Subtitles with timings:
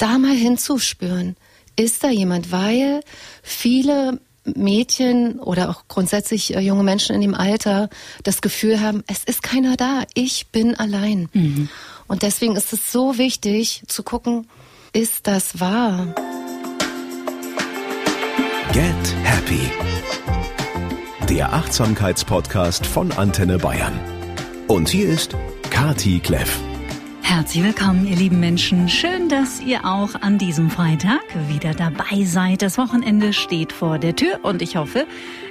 [0.00, 1.36] da mal hinzuspüren.
[1.76, 2.52] Ist da jemand?
[2.52, 3.00] Weil
[3.42, 7.88] viele Mädchen oder auch grundsätzlich äh, junge Menschen in dem Alter
[8.22, 11.28] das Gefühl haben, es ist keiner da, ich bin allein.
[11.32, 11.68] Mhm.
[12.06, 14.48] Und deswegen ist es so wichtig zu gucken,
[14.92, 16.14] ist das wahr?
[18.72, 19.70] Get Happy.
[21.28, 23.98] Der Achtsamkeitspodcast von Antenne Bayern.
[24.66, 25.36] Und hier ist
[25.70, 26.60] Kati Kleff.
[27.30, 28.88] Herzlich willkommen, ihr lieben Menschen.
[28.88, 32.60] Schön, dass ihr auch an diesem Freitag wieder dabei seid.
[32.60, 35.06] Das Wochenende steht vor der Tür und ich hoffe,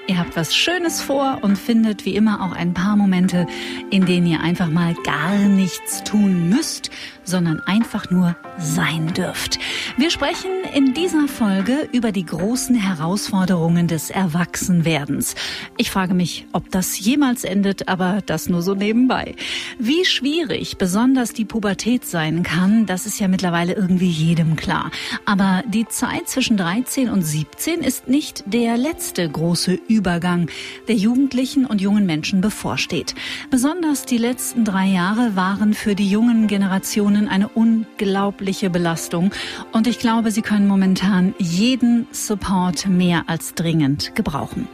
[0.09, 3.45] Ihr habt was Schönes vor und findet wie immer auch ein paar Momente,
[3.91, 6.89] in denen ihr einfach mal gar nichts tun müsst,
[7.23, 9.59] sondern einfach nur sein dürft.
[9.97, 15.35] Wir sprechen in dieser Folge über die großen Herausforderungen des Erwachsenwerdens.
[15.77, 19.35] Ich frage mich, ob das jemals endet, aber das nur so nebenbei.
[19.77, 24.91] Wie schwierig besonders die Pubertät sein kann, das ist ja mittlerweile irgendwie jedem klar.
[25.25, 30.49] Aber die Zeit zwischen 13 und 17 ist nicht der letzte große Übergang,
[30.87, 33.15] der Jugendlichen und jungen Menschen bevorsteht.
[33.49, 39.31] Besonders die letzten drei Jahre waren für die jungen Generationen eine unglaubliche Belastung
[39.71, 44.67] und ich glaube, sie können momentan jeden Support mehr als dringend gebrauchen.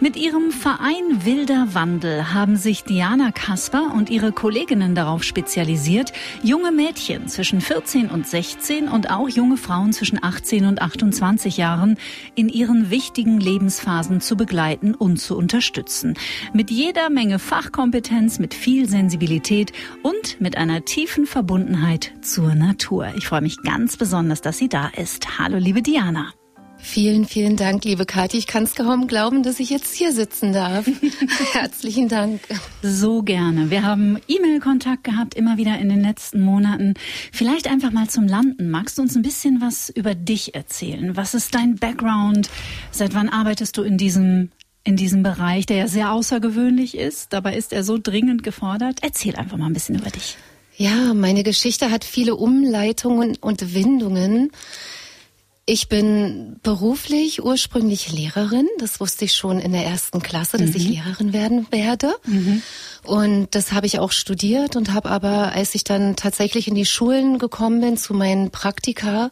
[0.00, 6.70] Mit ihrem Verein Wilder Wandel haben sich Diana Kasper und ihre Kolleginnen darauf spezialisiert, junge
[6.70, 11.98] Mädchen zwischen 14 und 16 und auch junge Frauen zwischen 18 und 28 Jahren
[12.36, 16.14] in ihren wichtigen Lebensphasen zu begleiten und zu unterstützen.
[16.52, 23.15] Mit jeder Menge Fachkompetenz, mit viel Sensibilität und mit einer tiefen Verbundenheit zur Natur.
[23.16, 25.38] Ich freue mich ganz besonders, dass sie da ist.
[25.38, 26.34] Hallo, liebe Diana.
[26.76, 28.36] Vielen, vielen Dank, liebe Kathi.
[28.36, 30.86] Ich kann es kaum glauben, dass ich jetzt hier sitzen darf.
[31.52, 32.42] Herzlichen Dank.
[32.82, 33.70] So gerne.
[33.70, 36.92] Wir haben E-Mail-Kontakt gehabt, immer wieder in den letzten Monaten.
[37.32, 38.68] Vielleicht einfach mal zum Landen.
[38.68, 41.16] Magst du uns ein bisschen was über dich erzählen?
[41.16, 42.50] Was ist dein Background?
[42.90, 44.50] Seit wann arbeitest du in diesem
[44.84, 47.32] in diesem Bereich, der ja sehr außergewöhnlich ist.
[47.32, 48.98] Dabei ist er so dringend gefordert.
[49.02, 50.36] Erzähl einfach mal ein bisschen über dich.
[50.76, 54.52] Ja, meine Geschichte hat viele Umleitungen und Windungen.
[55.64, 58.68] Ich bin beruflich ursprünglich Lehrerin.
[58.78, 60.76] Das wusste ich schon in der ersten Klasse, dass mhm.
[60.76, 62.14] ich Lehrerin werden werde.
[62.24, 62.62] Mhm.
[63.02, 66.86] Und das habe ich auch studiert und habe aber, als ich dann tatsächlich in die
[66.86, 69.30] Schulen gekommen bin, zu meinen Praktika,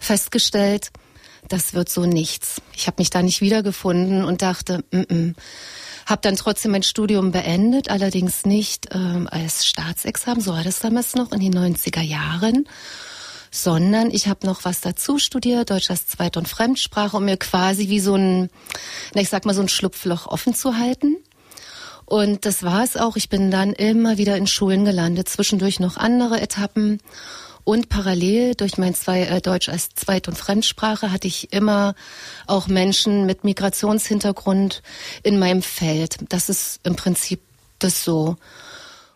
[0.00, 0.90] festgestellt,
[1.48, 2.60] das wird so nichts.
[2.74, 5.34] Ich habe mich da nicht wiedergefunden und dachte, mm -mm.
[6.08, 11.14] Habe dann trotzdem mein Studium beendet, allerdings nicht ähm, als Staatsexamen, so war das damals
[11.14, 12.66] noch in den 90er Jahren
[13.50, 17.88] sondern ich habe noch was dazu studiert, Deutsch als Zweit- und Fremdsprache, um mir quasi
[17.88, 18.50] wie so ein,
[19.14, 21.16] na, ich sag mal, so ein Schlupfloch offen zu halten.
[22.04, 23.16] Und das war es auch.
[23.16, 27.00] Ich bin dann immer wieder in Schulen gelandet, zwischendurch noch andere Etappen.
[27.68, 31.94] Und parallel durch mein zwei, äh, Deutsch als Zweit- und Fremdsprache hatte ich immer
[32.46, 34.80] auch Menschen mit Migrationshintergrund
[35.22, 36.16] in meinem Feld.
[36.30, 37.42] Das ist im Prinzip
[37.78, 38.36] das so.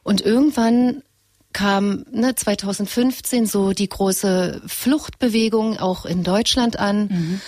[0.02, 1.02] Und irgendwann
[1.54, 7.40] kam ne, 2015 so die große Fluchtbewegung auch in Deutschland an, mhm.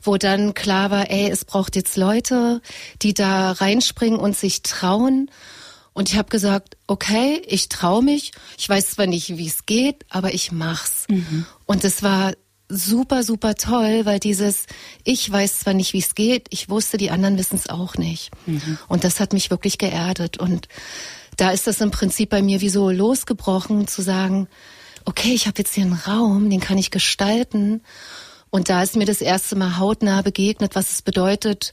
[0.00, 2.62] wo dann klar war, ey, es braucht jetzt Leute,
[3.02, 5.28] die da reinspringen und sich trauen.
[5.94, 8.32] Und ich habe gesagt, okay, ich traue mich.
[8.56, 11.06] Ich weiß zwar nicht, wie es geht, aber ich mach's.
[11.08, 11.44] Mhm.
[11.66, 12.32] Und es war
[12.68, 14.64] super, super toll, weil dieses,
[15.04, 18.30] ich weiß zwar nicht, wie es geht, ich wusste, die anderen wissen es auch nicht.
[18.46, 18.78] Mhm.
[18.88, 20.38] Und das hat mich wirklich geerdet.
[20.38, 20.68] Und
[21.36, 24.48] da ist das im Prinzip bei mir wie so losgebrochen, zu sagen,
[25.04, 27.82] okay, ich habe jetzt hier einen Raum, den kann ich gestalten.
[28.50, 31.72] Und da ist mir das erste Mal hautnah begegnet, was es bedeutet,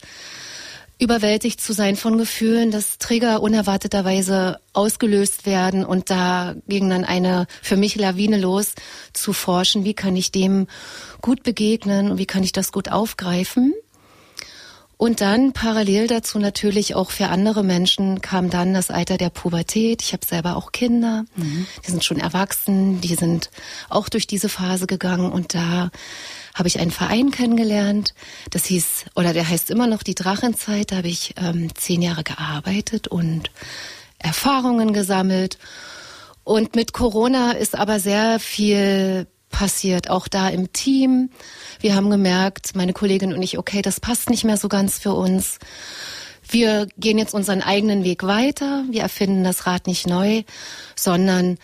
[1.00, 7.48] überwältigt zu sein von Gefühlen, dass Trigger unerwarteterweise ausgelöst werden und da ging dann eine
[7.62, 8.74] für mich Lawine los
[9.14, 10.68] zu forschen, wie kann ich dem
[11.22, 13.74] gut begegnen und wie kann ich das gut aufgreifen.
[14.98, 20.02] Und dann parallel dazu natürlich auch für andere Menschen kam dann das Alter der Pubertät.
[20.02, 21.66] Ich habe selber auch Kinder, mhm.
[21.86, 23.50] die sind schon erwachsen, die sind
[23.88, 25.90] auch durch diese Phase gegangen und da
[26.60, 28.14] habe ich einen Verein kennengelernt.
[28.52, 30.92] Das hieß, oder der heißt immer noch die Drachenzeit.
[30.92, 33.50] Da habe ich ähm, zehn Jahre gearbeitet und
[34.20, 35.58] Erfahrungen gesammelt.
[36.44, 41.30] Und mit Corona ist aber sehr viel passiert, auch da im Team.
[41.80, 45.14] Wir haben gemerkt, meine Kollegin und ich, okay, das passt nicht mehr so ganz für
[45.14, 45.60] uns.
[46.48, 48.84] Wir gehen jetzt unseren eigenen Weg weiter.
[48.90, 50.44] Wir erfinden das Rad nicht neu,
[50.96, 51.58] sondern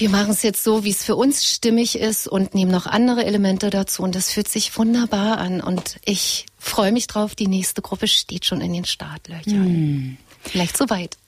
[0.00, 3.26] wir machen es jetzt so, wie es für uns stimmig ist und nehmen noch andere
[3.26, 4.02] Elemente dazu.
[4.02, 5.60] Und das fühlt sich wunderbar an.
[5.60, 7.34] Und ich freue mich drauf.
[7.34, 9.52] Die nächste Gruppe steht schon in den Startlöchern.
[9.52, 10.16] Hm.
[10.42, 11.18] Vielleicht soweit.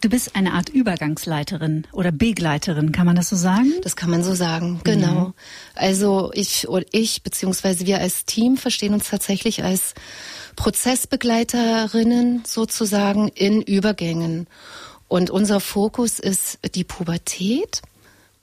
[0.00, 3.72] Du bist eine Art Übergangsleiterin oder Begleiterin, kann man das so sagen?
[3.82, 5.28] Das kann man so sagen, genau.
[5.28, 5.34] Mhm.
[5.74, 9.94] Also ich und ich beziehungsweise wir als Team verstehen uns tatsächlich als
[10.54, 14.46] Prozessbegleiterinnen sozusagen in Übergängen.
[15.08, 17.80] Und unser Fokus ist die Pubertät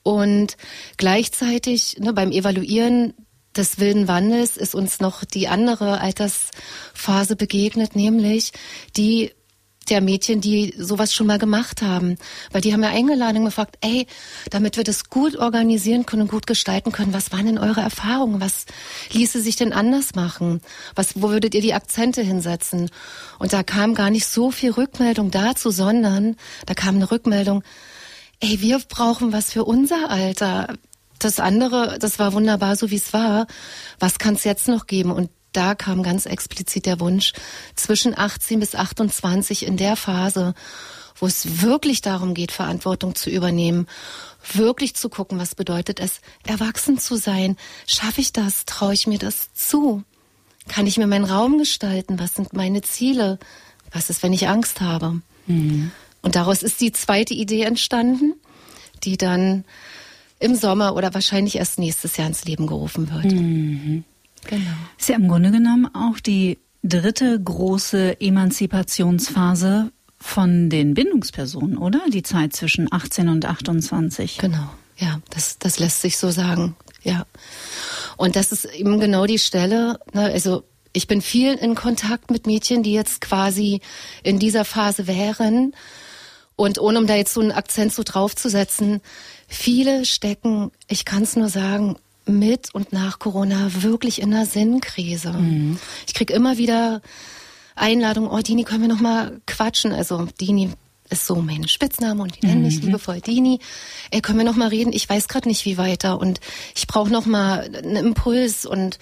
[0.04, 0.56] und
[0.96, 3.14] gleichzeitig ne, beim Evaluieren
[3.56, 8.52] des wilden Wandels ist uns noch die andere Altersphase begegnet, nämlich
[8.96, 9.32] die
[9.90, 12.16] der Mädchen, die sowas schon mal gemacht haben.
[12.52, 14.06] Weil die haben ja eingeladen und gefragt, ey,
[14.50, 18.40] damit wir das gut organisieren können und gut gestalten können, was waren denn eure Erfahrungen?
[18.40, 18.64] Was
[19.12, 20.60] ließe sich denn anders machen?
[20.94, 22.90] Was, wo würdet ihr die Akzente hinsetzen?
[23.38, 26.36] Und da kam gar nicht so viel Rückmeldung dazu, sondern
[26.66, 27.62] da kam eine Rückmeldung,
[28.40, 30.74] ey, wir brauchen was für unser Alter.
[31.18, 33.46] Das andere, das war wunderbar, so wie es war.
[33.98, 35.10] Was kann es jetzt noch geben?
[35.10, 37.32] Und da kam ganz explizit der Wunsch,
[37.76, 40.54] zwischen 18 bis 28 in der Phase,
[41.16, 43.86] wo es wirklich darum geht, Verantwortung zu übernehmen,
[44.52, 47.56] wirklich zu gucken, was bedeutet es, erwachsen zu sein.
[47.86, 48.64] Schaffe ich das?
[48.64, 50.02] Traue ich mir das zu?
[50.68, 52.18] Kann ich mir meinen Raum gestalten?
[52.18, 53.38] Was sind meine Ziele?
[53.92, 55.20] Was ist, wenn ich Angst habe?
[55.46, 55.92] Mhm.
[56.24, 58.34] Und daraus ist die zweite Idee entstanden,
[59.04, 59.64] die dann
[60.40, 63.32] im Sommer oder wahrscheinlich erst nächstes Jahr ins Leben gerufen wird.
[63.32, 64.04] Mhm.
[64.46, 64.70] Genau.
[64.98, 72.00] Ist ja im Grunde genommen auch die dritte große Emanzipationsphase von den Bindungspersonen, oder?
[72.08, 74.38] Die Zeit zwischen 18 und 28.
[74.38, 77.26] Genau, ja, das, das lässt sich so sagen, ja.
[78.16, 82.46] Und das ist eben genau die Stelle, ne, also ich bin viel in Kontakt mit
[82.46, 83.80] Mädchen, die jetzt quasi
[84.22, 85.74] in dieser Phase wären.
[86.56, 89.00] Und ohne um da jetzt so einen Akzent so draufzusetzen,
[89.48, 91.96] viele stecken, ich kann es nur sagen,
[92.26, 95.32] mit und nach Corona wirklich in einer Sinnkrise.
[95.32, 95.78] Mhm.
[96.06, 97.02] Ich krieg immer wieder
[97.74, 99.92] Einladungen, oh Dini, können wir noch mal quatschen?
[99.92, 100.70] Also Dini
[101.10, 102.86] ist so mein Spitzname und die nennen mich mhm.
[102.86, 103.58] liebevoll Dini.
[104.10, 104.92] Ey, können wir noch mal reden?
[104.92, 106.40] Ich weiß gerade nicht, wie weiter und
[106.74, 108.98] ich brauche noch mal einen Impuls und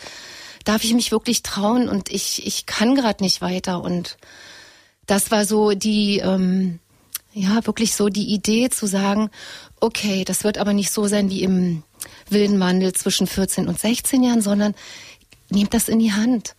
[0.64, 4.16] darf ich mich wirklich trauen und ich ich kann gerade nicht weiter und
[5.06, 6.78] das war so die ähm,
[7.34, 9.30] ja wirklich so die Idee zu sagen,
[9.80, 11.82] okay, das wird aber nicht so sein wie im
[12.28, 14.74] wilden Wandel zwischen 14 und 16 Jahren, sondern
[15.50, 16.54] nehmt das in die Hand.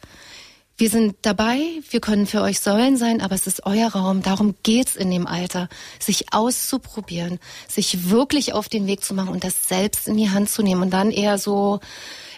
[0.75, 1.60] Wir sind dabei,
[1.92, 4.24] wir können für euch Säulen sein, aber es ist euer Raum.
[4.24, 9.44] Darum geht's in dem Alter, sich auszuprobieren, sich wirklich auf den Weg zu machen und
[9.44, 11.80] das selbst in die Hand zu nehmen und dann eher so,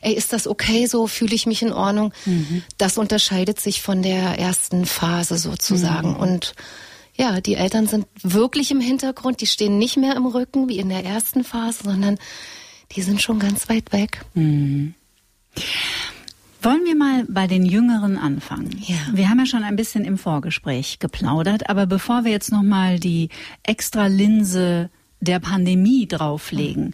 [0.02, 1.08] ey, ist das okay so?
[1.08, 2.14] Fühle ich mich in Ordnung?
[2.26, 2.64] Mhm.
[2.78, 6.18] Das unterscheidet sich von der ersten Phase sozusagen mhm.
[6.18, 6.56] und
[7.18, 10.90] ja, die Eltern sind wirklich im Hintergrund, die stehen nicht mehr im Rücken wie in
[10.90, 12.18] der ersten Phase, sondern
[12.92, 14.26] die sind schon ganz weit weg.
[14.34, 14.94] Mhm.
[16.62, 18.82] Wollen wir mal bei den Jüngeren anfangen?
[18.86, 18.98] Ja.
[19.14, 23.00] Wir haben ja schon ein bisschen im Vorgespräch geplaudert, aber bevor wir jetzt noch mal
[23.00, 23.30] die
[23.64, 24.90] extra Linse
[25.22, 26.94] der Pandemie drauflegen, mhm.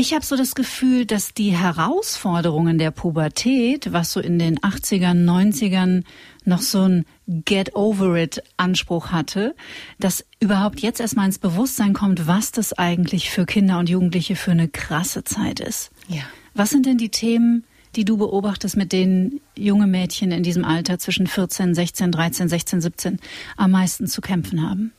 [0.00, 5.24] Ich habe so das Gefühl, dass die Herausforderungen der Pubertät, was so in den 80ern,
[5.24, 6.04] 90ern
[6.44, 9.54] noch so ein Get over it Anspruch hatte,
[9.98, 14.52] dass überhaupt jetzt erstmal ins Bewusstsein kommt, was das eigentlich für Kinder und Jugendliche für
[14.52, 15.90] eine krasse Zeit ist.
[16.08, 16.22] Ja.
[16.54, 17.64] Was sind denn die Themen,
[17.96, 22.80] die du beobachtest, mit denen junge Mädchen in diesem Alter zwischen 14, 16, 13, 16,
[22.80, 23.18] 17
[23.58, 24.92] am meisten zu kämpfen haben?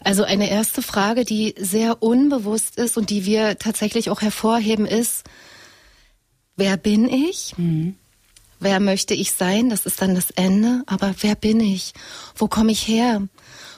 [0.00, 5.24] Also eine erste Frage, die sehr unbewusst ist und die wir tatsächlich auch hervorheben, ist,
[6.56, 7.54] wer bin ich?
[7.56, 7.96] Mhm.
[8.60, 9.68] Wer möchte ich sein?
[9.68, 10.82] Das ist dann das Ende.
[10.86, 11.92] Aber wer bin ich?
[12.34, 13.22] Wo komme ich her?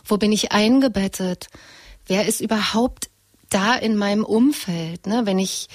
[0.04, 1.48] Wo bin ich eingebettet?
[2.06, 3.10] Wer ist überhaupt
[3.50, 5.06] da in meinem Umfeld?
[5.06, 5.26] Ne?
[5.26, 5.68] Wenn ich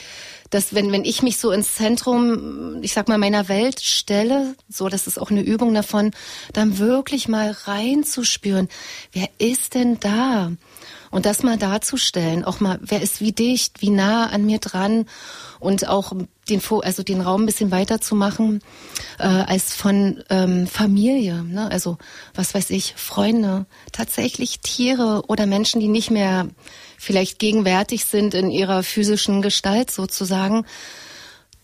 [0.52, 4.90] dass wenn, wenn ich mich so ins Zentrum, ich sag mal, meiner Welt stelle, so,
[4.90, 6.12] das ist auch eine Übung davon,
[6.54, 8.68] dann wirklich mal reinzuspüren,
[9.14, 10.52] wer ist denn da?
[11.12, 15.06] Und das mal darzustellen, auch mal, wer ist wie dicht, wie nah an mir dran
[15.60, 16.14] und auch
[16.50, 18.62] den, also den Raum ein bisschen weiter zu machen
[19.20, 21.44] äh, als von ähm, Familie.
[21.44, 21.70] Ne?
[21.70, 21.98] Also
[22.34, 26.48] was weiß ich, Freunde, tatsächlich Tiere oder Menschen, die nicht mehr
[26.98, 30.66] vielleicht gegenwärtig sind in ihrer physischen Gestalt sozusagen,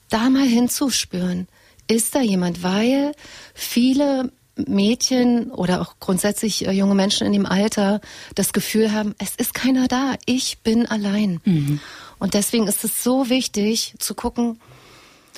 [0.10, 1.48] da mal hinzuspüren.
[1.88, 2.64] Ist da jemand?
[2.64, 3.14] Weil
[3.54, 4.32] viele
[4.66, 8.02] Mädchen oder auch grundsätzlich äh, junge Menschen in dem Alter
[8.36, 11.40] das Gefühl haben, es ist keiner da, ich bin allein.
[11.46, 11.80] Mhm.
[12.20, 14.60] Und deswegen ist es so wichtig zu gucken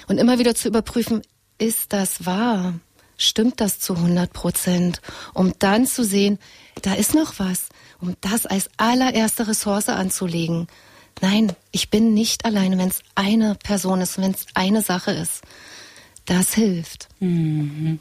[0.07, 1.21] und immer wieder zu überprüfen,
[1.57, 2.75] ist das wahr?
[3.17, 5.01] Stimmt das zu 100 Prozent?
[5.33, 6.39] Um dann zu sehen,
[6.81, 7.67] da ist noch was
[8.01, 10.67] um das als allererste Ressource anzulegen.
[11.21, 15.41] Nein, ich bin nicht alleine, wenn es eine Person ist, wenn es eine Sache ist.
[16.25, 17.09] Das hilft.
[17.19, 17.99] Mhm.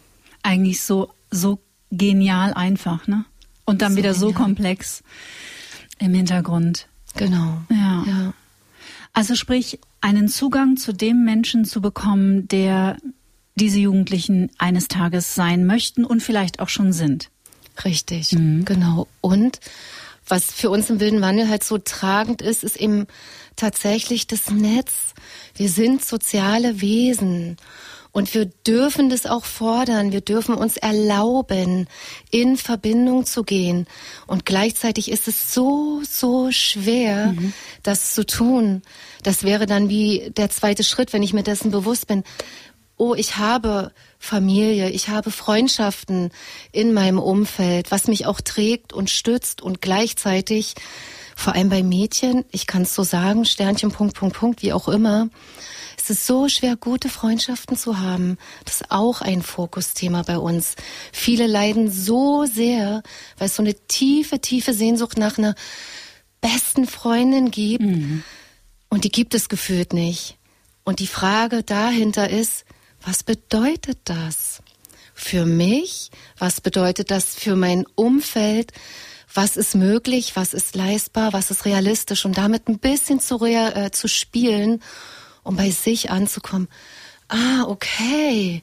[0.49, 1.59] Eigentlich so, so
[1.91, 3.25] genial einfach, ne?
[3.65, 5.03] Und dann so wieder so komplex
[5.99, 6.89] im Hintergrund.
[7.17, 7.61] Genau.
[7.71, 8.05] Ja.
[8.07, 8.33] ja.
[9.13, 12.97] Also sprich, einen Zugang zu dem Menschen zu bekommen, der
[13.57, 17.31] diese Jugendlichen eines Tages sein möchten und vielleicht auch schon sind.
[17.85, 18.65] Richtig, mhm.
[18.65, 19.07] genau.
[19.21, 19.61] Und
[20.27, 23.07] was für uns im wilden Wandel halt so tragend ist, ist eben
[23.57, 25.15] tatsächlich das Netz.
[25.55, 27.57] Wir sind soziale Wesen.
[28.13, 30.13] Und wir dürfen das auch fordern.
[30.13, 31.89] Wir dürfen uns erlauben,
[32.31, 33.87] in Verbindung zu gehen.
[34.27, 37.53] Und gleichzeitig ist es so, so schwer, mhm.
[37.83, 38.83] das zu tun.
[39.23, 42.25] Das wäre dann wie der zweite Schritt, wenn ich mir dessen bewusst bin.
[42.97, 46.31] Oh, ich habe Familie, ich habe Freundschaften
[46.73, 50.75] in meinem Umfeld, was mich auch trägt und stützt und gleichzeitig,
[51.37, 54.89] vor allem bei Mädchen, ich kann es so sagen, Sternchen, Punkt, Punkt, Punkt, wie auch
[54.89, 55.29] immer,
[56.09, 58.39] es ist so schwer, gute Freundschaften zu haben.
[58.65, 60.75] Das ist auch ein Fokusthema bei uns.
[61.13, 63.03] Viele leiden so sehr,
[63.37, 65.55] weil es so eine tiefe, tiefe Sehnsucht nach einer
[66.41, 67.85] besten Freundin gibt.
[67.85, 68.23] Mhm.
[68.89, 70.39] Und die gibt es gefühlt nicht.
[70.83, 72.65] Und die Frage dahinter ist,
[73.03, 74.63] was bedeutet das
[75.13, 76.11] für mich?
[76.39, 78.73] Was bedeutet das für mein Umfeld?
[79.35, 80.37] Was ist möglich?
[80.37, 81.35] Was ist leistbar?
[81.35, 82.25] Was ist realistisch?
[82.25, 84.81] Und damit ein bisschen zu, äh, zu spielen,
[85.49, 86.69] um bei sich anzukommen.
[87.29, 88.63] Ah, okay.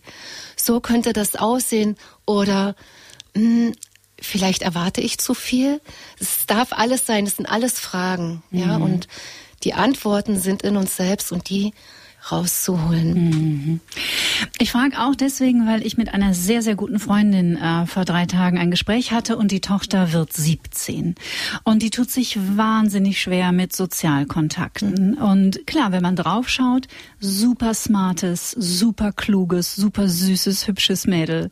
[0.56, 1.98] So könnte das aussehen.
[2.25, 2.75] Oder
[3.34, 3.75] mh, hm,
[4.22, 5.82] vielleicht erwarte ich zu viel.
[6.20, 7.25] Es darf alles sein.
[7.25, 8.44] Es sind alles Fragen.
[8.51, 8.60] Mhm.
[8.60, 9.08] Ja, und
[9.63, 11.74] die Antworten sind in uns selbst und die
[12.32, 13.13] rauszuholen.
[13.13, 13.79] Mhm.
[14.60, 18.25] Ich frage auch deswegen, weil ich mit einer sehr, sehr guten Freundin äh, vor drei
[18.25, 21.15] Tagen ein Gespräch hatte und die Tochter wird 17.
[21.63, 25.15] Und die tut sich wahnsinnig schwer mit Sozialkontakten.
[25.15, 26.88] Und klar, wenn man draufschaut,
[27.20, 31.51] super smartes, super kluges, super süßes, hübsches Mädel.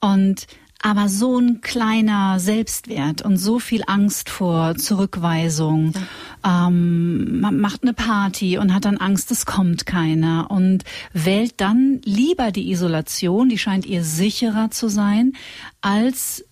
[0.00, 0.46] Und
[0.80, 5.92] aber so ein kleiner Selbstwert und so viel Angst vor Zurückweisung.
[6.44, 6.68] Ja.
[6.68, 12.00] Ähm, man macht eine Party und hat dann Angst, es kommt keiner und wählt dann
[12.04, 15.32] lieber die Isolation, die scheint ihr sicherer zu sein,
[15.80, 16.44] als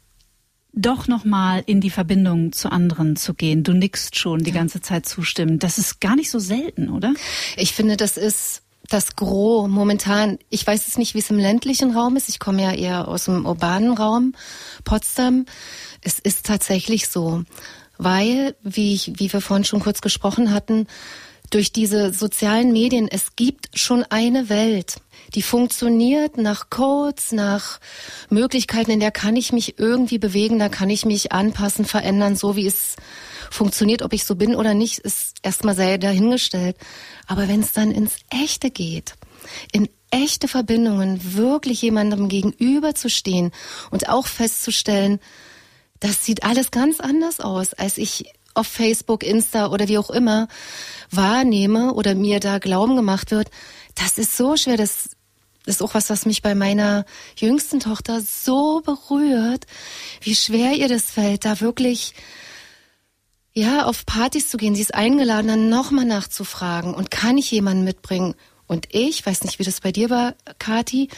[0.76, 3.62] doch nochmal in die Verbindung zu anderen zu gehen.
[3.62, 5.58] Du nickst schon die ganze Zeit zustimmen.
[5.58, 7.14] Das ist gar nicht so selten, oder?
[7.56, 11.96] Ich finde, das ist das Gros momentan, ich weiß es nicht, wie es im ländlichen
[11.96, 12.28] Raum ist.
[12.28, 14.34] Ich komme ja eher aus dem urbanen Raum,
[14.84, 15.46] Potsdam.
[16.02, 17.42] Es ist tatsächlich so,
[17.98, 20.86] weil, wie, ich, wie wir vorhin schon kurz gesprochen hatten,
[21.50, 24.96] durch diese sozialen Medien, es gibt schon eine Welt,
[25.34, 27.78] die funktioniert nach Codes, nach
[28.30, 32.56] Möglichkeiten, in der kann ich mich irgendwie bewegen, da kann ich mich anpassen, verändern, so
[32.56, 32.96] wie es
[33.50, 36.76] funktioniert, ob ich so bin oder nicht, ist erstmal sehr dahingestellt.
[37.26, 39.14] Aber wenn es dann ins Echte geht,
[39.72, 43.52] in echte Verbindungen, wirklich jemandem gegenüberzustehen
[43.90, 45.20] und auch festzustellen,
[46.00, 50.48] das sieht alles ganz anders aus, als ich auf Facebook, Insta oder wie auch immer
[51.10, 53.50] wahrnehme oder mir da Glauben gemacht wird.
[53.94, 54.76] Das ist so schwer.
[54.76, 55.10] Das
[55.66, 57.04] ist auch was, was mich bei meiner
[57.36, 59.66] jüngsten Tochter so berührt,
[60.20, 62.14] wie schwer ihr das fällt, da wirklich
[63.56, 64.74] ja, auf Partys zu gehen.
[64.74, 66.92] Sie ist eingeladen, dann nochmal nachzufragen.
[66.92, 68.34] Und kann ich jemanden mitbringen?
[68.66, 71.08] Und ich, weiß nicht, wie das bei dir war, Kati,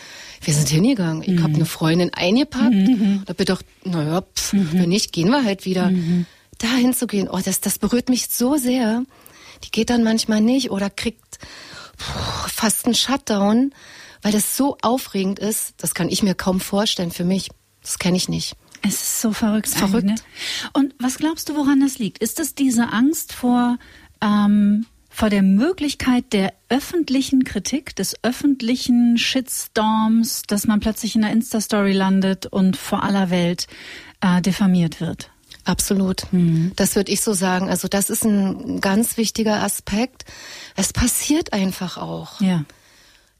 [0.43, 1.23] wir sind hingegangen.
[1.23, 1.43] Ich mhm.
[1.43, 2.73] habe eine Freundin eingepackt.
[2.73, 3.23] Mhm.
[3.27, 4.69] Da bin ich doch, naja, pff, mhm.
[4.73, 5.91] wenn nicht, gehen wir halt wieder.
[5.91, 6.27] Mhm.
[6.59, 9.03] Da hinzugehen, oh, das, das berührt mich so sehr.
[9.65, 11.39] Die geht dann manchmal nicht oder kriegt
[11.99, 13.73] pff, fast einen Shutdown,
[14.23, 15.75] weil das so aufregend ist.
[15.79, 17.49] Das kann ich mir kaum vorstellen für mich.
[17.83, 18.55] Das kenne ich nicht.
[18.83, 19.69] Es ist so verrückt.
[19.69, 20.07] Verrückt.
[20.07, 20.15] Ne?
[20.73, 22.19] Und was glaubst du, woran das liegt?
[22.19, 23.79] Ist es diese Angst vor,
[24.21, 31.33] ähm, vor der Möglichkeit der öffentlichen Kritik, des öffentlichen Shitstorms, dass man plötzlich in der
[31.33, 33.67] Insta-Story landet und vor aller Welt
[34.21, 35.31] äh, diffamiert wird?
[35.65, 36.33] Absolut.
[36.33, 36.73] Mhm.
[36.77, 37.69] Das würde ich so sagen.
[37.69, 40.25] Also das ist ein ganz wichtiger Aspekt.
[40.77, 42.41] Es passiert einfach auch.
[42.41, 42.65] Ja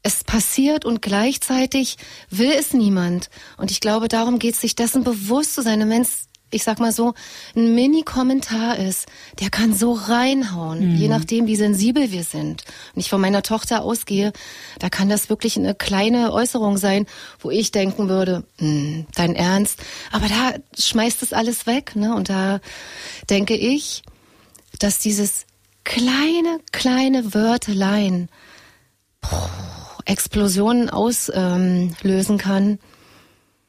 [0.03, 1.97] es passiert und gleichzeitig
[2.29, 3.29] will es niemand.
[3.57, 5.89] Und ich glaube, darum geht es sich dessen bewusst zu sein.
[5.89, 7.13] Wenn es, ich sag mal so,
[7.55, 9.07] ein Mini-Kommentar ist,
[9.39, 10.95] der kann so reinhauen, mhm.
[10.95, 12.63] je nachdem, wie sensibel wir sind.
[12.95, 14.31] Und ich von meiner Tochter ausgehe,
[14.79, 17.05] da kann das wirklich eine kleine Äußerung sein,
[17.39, 19.79] wo ich denken würde, hm, dein Ernst.
[20.11, 22.15] Aber da schmeißt es alles weg, ne?
[22.15, 22.61] Und da
[23.29, 24.03] denke ich,
[24.79, 25.45] dass dieses
[25.83, 28.29] kleine, kleine Wörtelein,
[30.09, 32.79] Explosionen auslösen ähm, kann,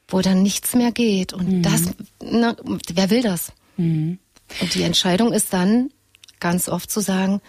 [0.09, 1.33] wo dann nichts mehr geht.
[1.33, 1.63] Und mhm.
[1.63, 1.83] das,
[2.23, 2.57] na,
[2.93, 3.53] wer will das?
[3.77, 4.19] Mhm.
[4.61, 5.91] Und die Entscheidung ist dann
[6.41, 7.41] ganz oft zu sagen,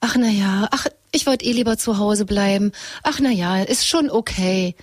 [0.00, 2.72] ach na ja, ach, ich wollte eh lieber zu Hause bleiben.
[3.02, 4.74] Ach na ja, ist schon okay.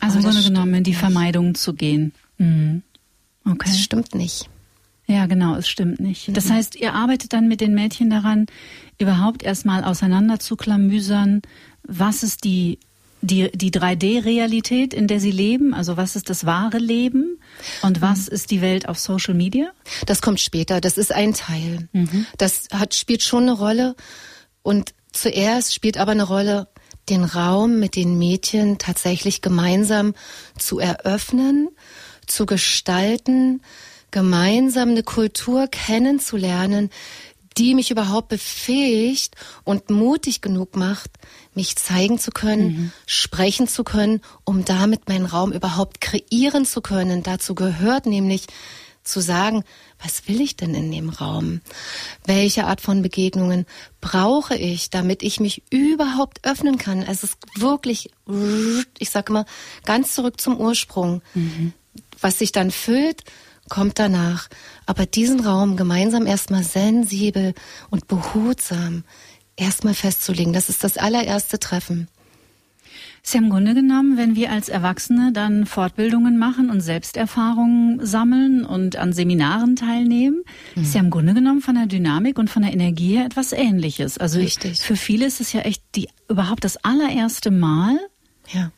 [0.00, 2.12] Also im Grunde genommen in die Vermeidung zu gehen.
[2.38, 2.82] Mhm.
[3.44, 3.68] Okay.
[3.68, 4.48] Das stimmt nicht.
[5.06, 6.36] Ja, genau, es stimmt nicht.
[6.36, 6.54] Das mhm.
[6.54, 8.46] heißt, ihr arbeitet dann mit den Mädchen daran,
[8.98, 11.42] überhaupt erstmal auseinander zu klamüsern,
[11.90, 12.78] was ist die
[13.22, 15.74] die, die 3D-Realität, in der sie leben?
[15.74, 17.38] Also was ist das wahre Leben
[17.82, 18.34] und was mhm.
[18.34, 19.70] ist die Welt auf Social Media?
[20.06, 20.80] Das kommt später.
[20.80, 21.88] Das ist ein Teil.
[21.92, 22.26] Mhm.
[22.38, 23.94] Das hat, spielt schon eine Rolle.
[24.62, 26.68] Und zuerst spielt aber eine Rolle,
[27.10, 30.14] den Raum mit den Mädchen tatsächlich gemeinsam
[30.56, 31.68] zu eröffnen,
[32.26, 33.60] zu gestalten,
[34.10, 36.90] gemeinsam eine Kultur kennenzulernen,
[37.58, 41.10] die mich überhaupt befähigt und mutig genug macht,
[41.54, 42.92] mich zeigen zu können, mhm.
[43.06, 47.22] sprechen zu können, um damit meinen Raum überhaupt kreieren zu können.
[47.22, 48.46] Dazu gehört nämlich
[49.02, 49.64] zu sagen,
[50.02, 51.60] was will ich denn in dem Raum?
[52.24, 53.66] Welche Art von Begegnungen
[54.00, 57.02] brauche ich, damit ich mich überhaupt öffnen kann?
[57.02, 58.10] Es ist wirklich,
[58.98, 59.46] ich sage immer,
[59.84, 61.22] ganz zurück zum Ursprung.
[61.34, 61.72] Mhm.
[62.20, 63.24] Was sich dann füllt,
[63.70, 64.48] kommt danach.
[64.84, 67.54] Aber diesen Raum gemeinsam erstmal sensibel
[67.88, 69.04] und behutsam
[69.56, 72.08] erstmal festzulegen, das ist das allererste Treffen.
[73.22, 78.64] Ist ja im Grunde genommen, wenn wir als Erwachsene dann Fortbildungen machen und Selbsterfahrungen sammeln
[78.64, 80.42] und an Seminaren teilnehmen,
[80.74, 80.82] mhm.
[80.82, 84.16] ist ja im Grunde genommen von der Dynamik und von der Energie her etwas Ähnliches.
[84.16, 84.80] Also Richtig.
[84.80, 87.98] für viele ist es ja echt die überhaupt das allererste Mal,
[88.48, 88.70] ja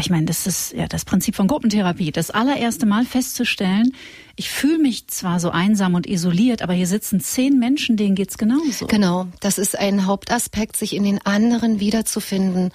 [0.00, 2.10] ich meine, das ist ja das Prinzip von Gruppentherapie.
[2.10, 3.92] Das allererste Mal festzustellen,
[4.40, 8.38] ich fühle mich zwar so einsam und isoliert, aber hier sitzen zehn Menschen, denen geht's
[8.38, 8.86] genauso.
[8.86, 12.72] Genau, das ist ein Hauptaspekt, sich in den anderen wiederzufinden.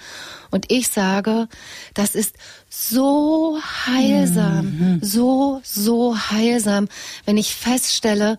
[0.52, 1.48] Und ich sage,
[1.92, 2.36] das ist
[2.70, 5.00] so heilsam, mhm.
[5.02, 6.86] so, so heilsam,
[7.24, 8.38] wenn ich feststelle,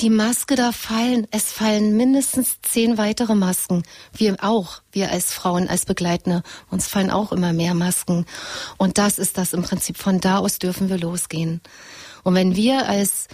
[0.00, 3.82] die Maske da fallen, es fallen mindestens zehn weitere Masken.
[4.12, 8.24] Wir auch, wir als Frauen, als Begleitende, uns fallen auch immer mehr Masken.
[8.76, 9.98] Und das ist das im Prinzip.
[9.98, 11.60] Von da aus dürfen wir losgehen.
[12.28, 13.28] Und wenn wir als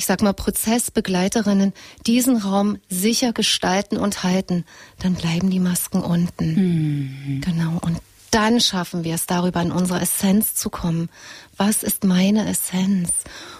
[0.00, 1.74] ich sag mal, Prozessbegleiterinnen
[2.06, 4.64] diesen Raum sicher gestalten und halten,
[4.98, 6.54] dann bleiben die Masken unten.
[6.54, 7.40] Mhm.
[7.42, 7.76] Genau.
[7.82, 11.10] Und dann schaffen wir es, darüber in unsere Essenz zu kommen.
[11.58, 13.10] Was ist meine Essenz?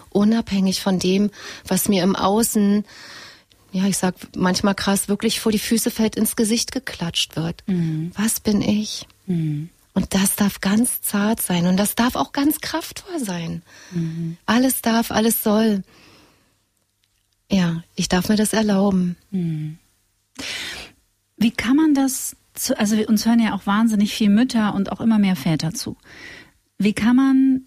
[0.09, 1.31] Unabhängig von dem,
[1.69, 2.87] was mir im Außen,
[3.73, 7.63] ja, ich sag manchmal krass, wirklich vor die Füße fällt, ins Gesicht geklatscht wird.
[7.67, 8.13] Mhm.
[8.17, 9.07] Was bin ich?
[9.27, 9.69] Mhm.
[10.01, 13.61] Und das darf ganz zart sein und das darf auch ganz kraftvoll sein.
[13.91, 14.39] Mhm.
[14.47, 15.83] Alles darf, alles soll.
[17.51, 19.17] Ja, ich darf mir das erlauben.
[19.31, 19.77] Mhm.
[21.37, 25.03] Wie kann man das, zu, also uns hören ja auch wahnsinnig viele Mütter und auch
[25.03, 25.99] immer mehr Väter zu.
[26.79, 27.67] Wie kann man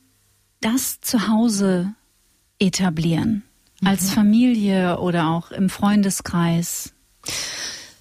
[0.59, 1.93] das zu Hause
[2.57, 3.43] etablieren?
[3.81, 3.87] Mhm.
[3.87, 6.93] Als Familie oder auch im Freundeskreis?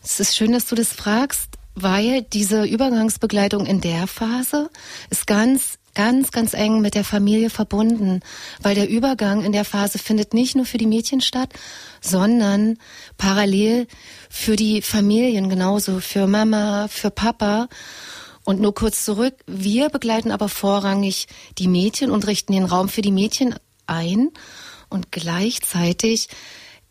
[0.03, 4.71] Es ist schön, dass du das fragst weil diese Übergangsbegleitung in der Phase
[5.11, 8.21] ist ganz ganz, ganz eng mit der Familie verbunden,
[8.63, 11.51] weil der Übergang in der Phase findet nicht nur für die Mädchen statt,
[12.01, 12.79] sondern
[13.19, 13.87] parallel
[14.31, 17.69] für die Familien genauso, für Mama, für Papa.
[18.45, 23.03] Und nur kurz zurück, wir begleiten aber vorrangig die Mädchen und richten den Raum für
[23.03, 23.55] die Mädchen
[23.87, 24.31] ein
[24.89, 26.29] und gleichzeitig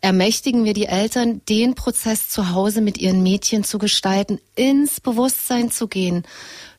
[0.02, 5.70] ermächtigen wir die Eltern, den Prozess zu Hause mit ihren Mädchen zu gestalten, ins Bewusstsein
[5.70, 6.24] zu gehen.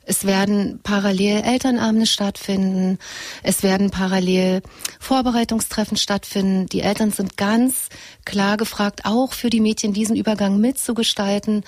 [0.05, 2.99] Es werden parallel Elternabende stattfinden.
[3.41, 4.61] Es werden parallel
[4.99, 6.67] Vorbereitungstreffen stattfinden.
[6.67, 7.87] Die Eltern sind ganz
[8.25, 11.63] klar gefragt, auch für die Mädchen diesen Übergang mitzugestalten.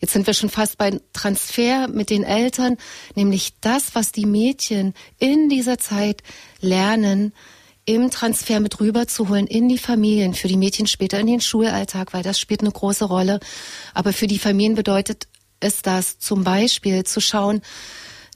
[0.00, 2.76] Jetzt sind wir schon fast beim Transfer mit den Eltern,
[3.14, 6.24] nämlich das, was die Mädchen in dieser Zeit
[6.60, 7.32] lernen,
[7.84, 12.22] im Transfer mit rüberzuholen in die Familien, für die Mädchen später in den Schulalltag, weil
[12.22, 13.40] das spielt eine große Rolle.
[13.94, 15.26] Aber für die Familien bedeutet
[15.60, 17.60] es das zum Beispiel zu schauen,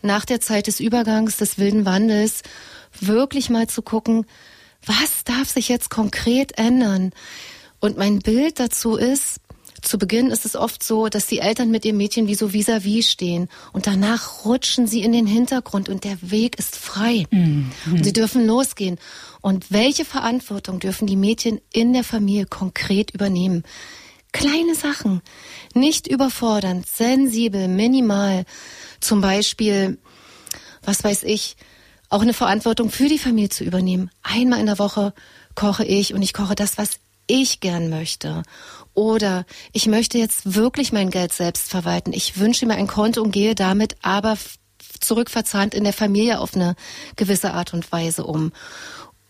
[0.03, 2.43] nach der Zeit des Übergangs, des wilden Wandels,
[3.01, 4.27] wirklich mal zu gucken,
[4.85, 7.13] was darf sich jetzt konkret ändern?
[7.81, 9.41] Und mein Bild dazu ist,
[9.87, 13.07] zu Beginn ist es oft so, dass die Eltern mit ihrem Mädchen wie so vis-à-vis
[13.07, 17.27] -vis stehen und danach rutschen sie in den Hintergrund und der Weg ist frei.
[17.31, 17.71] Mhm.
[17.87, 18.99] Und sie dürfen losgehen.
[19.41, 23.63] Und welche Verantwortung dürfen die Mädchen in der Familie konkret übernehmen?
[24.33, 25.23] Kleine Sachen,
[25.73, 28.45] nicht überfordernd, sensibel, minimal.
[29.01, 29.99] Zum Beispiel,
[30.83, 31.57] was weiß ich,
[32.09, 34.11] auch eine Verantwortung für die Familie zu übernehmen.
[34.23, 35.15] Einmal in der Woche
[35.55, 38.43] koche ich und ich koche das, was ich gern möchte.
[38.97, 42.15] Oder ich möchte jetzt wirklich mein Geld selbst verwalten.
[42.15, 44.39] Ich wünsche mir ein Konto und gehe damit aber
[45.01, 46.77] zurückverzahnt in der Familie auf eine
[47.15, 48.53] gewisse Art und Weise um.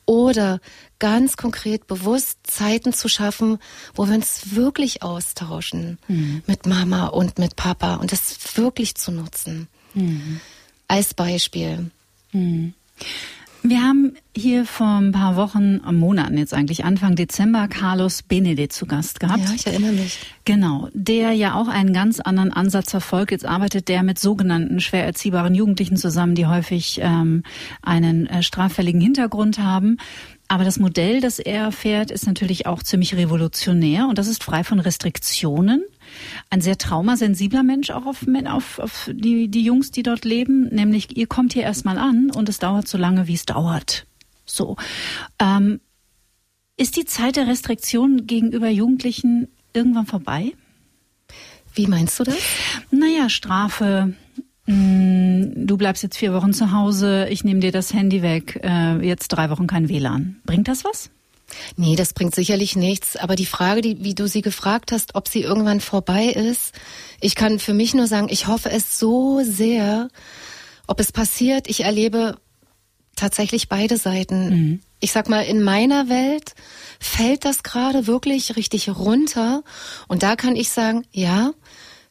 [0.05, 0.61] Oder
[1.00, 3.59] ganz konkret bewusst Zeiten zu schaffen,
[3.96, 6.44] wo wir uns wirklich austauschen mhm.
[6.46, 9.66] mit Mama und mit Papa und das wirklich zu nutzen.
[9.94, 10.40] Mhm.
[10.87, 11.90] Als Beispiel.
[12.31, 12.72] Mhm.
[13.68, 18.87] Wir haben hier vor ein paar Wochen, Monaten jetzt eigentlich, Anfang Dezember, Carlos Benedikt zu
[18.87, 19.40] Gast gehabt.
[19.40, 20.20] Ja, ich erinnere mich.
[20.44, 23.33] Genau, der ja auch einen ganz anderen Ansatz verfolgt.
[23.33, 27.42] Jetzt arbeitet der mit sogenannten schwer erziehbaren Jugendlichen zusammen, die häufig ähm,
[27.83, 29.96] einen äh, straffälligen Hintergrund haben.
[30.46, 34.62] Aber das Modell, das er fährt, ist natürlich auch ziemlich revolutionär und das ist frei
[34.62, 35.83] von Restriktionen.
[36.50, 40.68] Ein sehr traumasensibler Mensch auch auf, auf, auf die, die Jungs, die dort leben.
[40.68, 44.07] Nämlich, ihr kommt hier erstmal an und es dauert so lange, wie es dauert.
[44.44, 44.76] So.
[45.38, 45.81] Ähm,
[46.76, 50.52] ist die Zeit der Restriktionen gegenüber Jugendlichen irgendwann vorbei?
[51.74, 52.38] Wie meinst du das?
[52.90, 54.14] Naja, Strafe,
[54.66, 58.96] Mm, du bleibst jetzt vier Wochen zu Hause, ich nehme dir das Handy weg, äh,
[59.07, 60.37] jetzt drei Wochen kein WLAN.
[60.44, 61.11] Bringt das was?
[61.77, 63.17] Nee, das bringt sicherlich nichts.
[63.17, 66.73] Aber die Frage, die, wie du sie gefragt hast, ob sie irgendwann vorbei ist,
[67.21, 70.09] ich kann für mich nur sagen, ich hoffe es so sehr.
[70.87, 72.37] Ob es passiert, ich erlebe
[73.17, 74.49] tatsächlich beide Seiten.
[74.49, 74.81] Mhm.
[75.01, 76.55] Ich sag mal, in meiner Welt
[77.01, 79.63] fällt das gerade wirklich richtig runter.
[80.09, 81.53] Und da kann ich sagen, ja,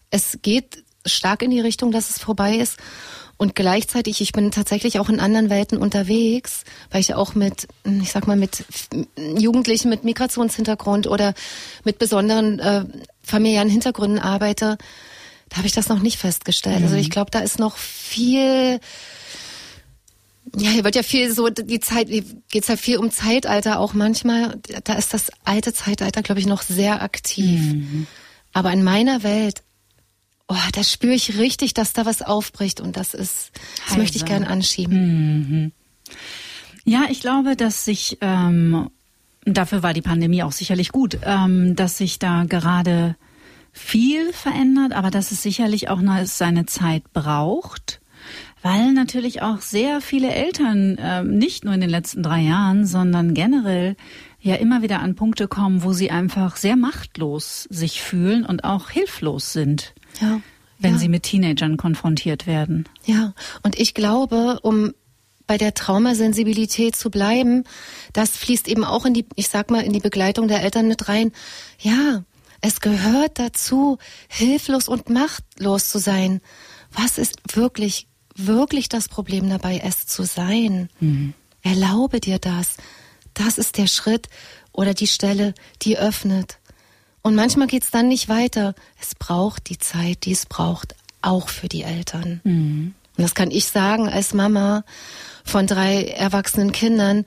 [0.09, 2.77] es geht stark in die Richtung, dass es vorbei ist.
[3.37, 8.11] Und gleichzeitig, ich bin tatsächlich auch in anderen Welten unterwegs, weil ich auch mit, ich
[8.11, 8.63] sag mal, mit
[9.17, 11.33] Jugendlichen mit Migrationshintergrund oder
[11.83, 12.85] mit besonderen äh,
[13.23, 14.77] familiären Hintergründen arbeite.
[15.49, 16.75] Da habe ich das noch nicht festgestellt.
[16.75, 16.93] Also mhm.
[16.93, 18.79] Also ich glaube, da ist noch viel,
[20.55, 22.07] ja, hier wird ja viel so, die Zeit,
[22.49, 24.59] geht's ja viel um Zeitalter auch manchmal.
[24.85, 27.59] Da ist das alte Zeitalter, glaube ich, noch sehr aktiv.
[27.59, 28.07] Mhm.
[28.53, 29.61] Aber in meiner Welt
[30.47, 33.99] oh, da spüre ich richtig, dass da was aufbricht und das ist, das Heilsam.
[33.99, 35.37] möchte ich gerne anschieben.
[35.37, 35.71] Mhm.
[36.83, 38.89] Ja, ich glaube, dass sich, ähm,
[39.43, 43.15] dafür war die Pandemie auch sicherlich gut, ähm, dass sich da gerade
[43.71, 48.01] viel verändert, aber dass es sicherlich auch noch seine Zeit braucht,
[48.61, 53.33] weil natürlich auch sehr viele Eltern, äh, nicht nur in den letzten drei Jahren, sondern
[53.33, 53.95] generell
[54.39, 58.91] ja immer wieder an Punkte kommen, wo sie einfach sehr machtlos sich fühlen und auch
[58.91, 59.94] hilflos sind.
[60.21, 60.41] Ja.
[60.77, 60.99] Wenn ja.
[60.99, 62.87] sie mit Teenagern konfrontiert werden.
[63.05, 64.93] Ja, und ich glaube, um
[65.47, 67.63] bei der Traumasensibilität zu bleiben,
[68.13, 71.07] das fließt eben auch in die, ich sag mal, in die Begleitung der Eltern mit
[71.07, 71.31] rein.
[71.79, 72.23] Ja,
[72.61, 76.41] es gehört dazu, hilflos und machtlos zu sein.
[76.91, 80.89] Was ist wirklich, wirklich das Problem dabei, es zu sein?
[80.99, 81.33] Mhm.
[81.61, 82.77] Erlaube dir das.
[83.33, 84.29] Das ist der Schritt
[84.71, 86.57] oder die Stelle, die öffnet.
[87.25, 88.75] Und manchmal geht's dann nicht weiter.
[89.01, 92.39] Es braucht die Zeit, die es braucht, auch für die Eltern.
[92.43, 92.93] Mhm.
[93.17, 94.83] Und das kann ich sagen als Mama
[95.43, 97.25] von drei erwachsenen Kindern,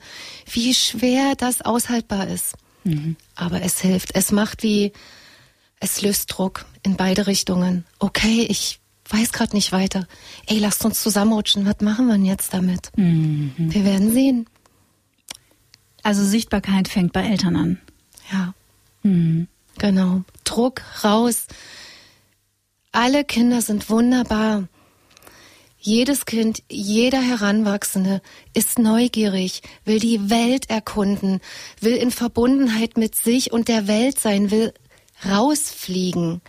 [0.49, 2.55] wie schwer das aushaltbar ist.
[2.85, 3.17] Mhm.
[3.35, 4.15] Aber es hilft.
[4.15, 4.93] Es macht wie,
[5.81, 7.83] es löst Druck in beide Richtungen.
[7.99, 10.07] Okay, ich weiß gerade nicht weiter.
[10.45, 11.65] Ey, lasst uns zusammenrutschen.
[11.65, 12.89] Was machen wir denn jetzt damit?
[12.95, 13.51] Mhm.
[13.57, 14.45] Wir werden sehen.
[16.03, 17.81] Also Sichtbarkeit fängt bei Eltern an.
[18.31, 18.53] Ja.
[19.03, 19.49] Mhm.
[19.79, 20.21] Genau.
[20.43, 21.47] Druck raus.
[22.91, 24.67] Alle Kinder sind wunderbar.
[25.81, 28.21] Jedes Kind, jeder Heranwachsende
[28.53, 31.39] ist neugierig, will die Welt erkunden,
[31.79, 34.73] will in Verbundenheit mit sich und der Welt sein, will
[35.25, 36.41] rausfliegen.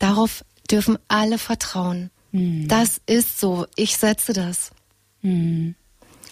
[0.00, 2.10] Darauf dürfen alle vertrauen.
[2.32, 2.66] Mhm.
[2.66, 3.66] Das ist so.
[3.76, 4.72] Ich setze das.
[5.20, 5.76] Mhm.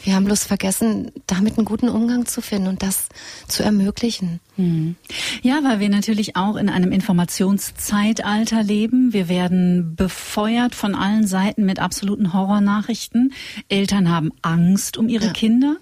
[0.03, 3.09] Wir haben bloß vergessen, damit einen guten Umgang zu finden und das
[3.49, 4.41] zu ermöglichen.
[4.57, 4.97] Hm.
[5.43, 9.13] Ja, weil wir natürlich auch in einem Informationszeitalter leben.
[9.13, 13.33] Wir werden befeuert von allen Seiten mit absoluten Horrornachrichten.
[13.69, 15.33] Eltern haben Angst um ihre ja.
[15.33, 15.77] Kinder.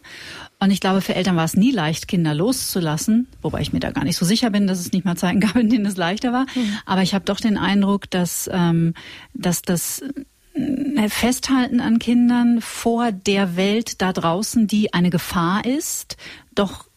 [0.60, 3.92] Und ich glaube, für Eltern war es nie leicht, Kinder loszulassen, wobei ich mir da
[3.92, 6.32] gar nicht so sicher bin, dass es nicht mal Zeiten gab, in denen es leichter
[6.32, 6.46] war.
[6.54, 6.78] Mhm.
[6.84, 8.94] Aber ich habe doch den Eindruck, dass, ähm,
[9.34, 10.02] dass das
[11.08, 16.16] festhalten an Kindern vor der Welt da draußen, die eine Gefahr ist,
[16.54, 16.88] doch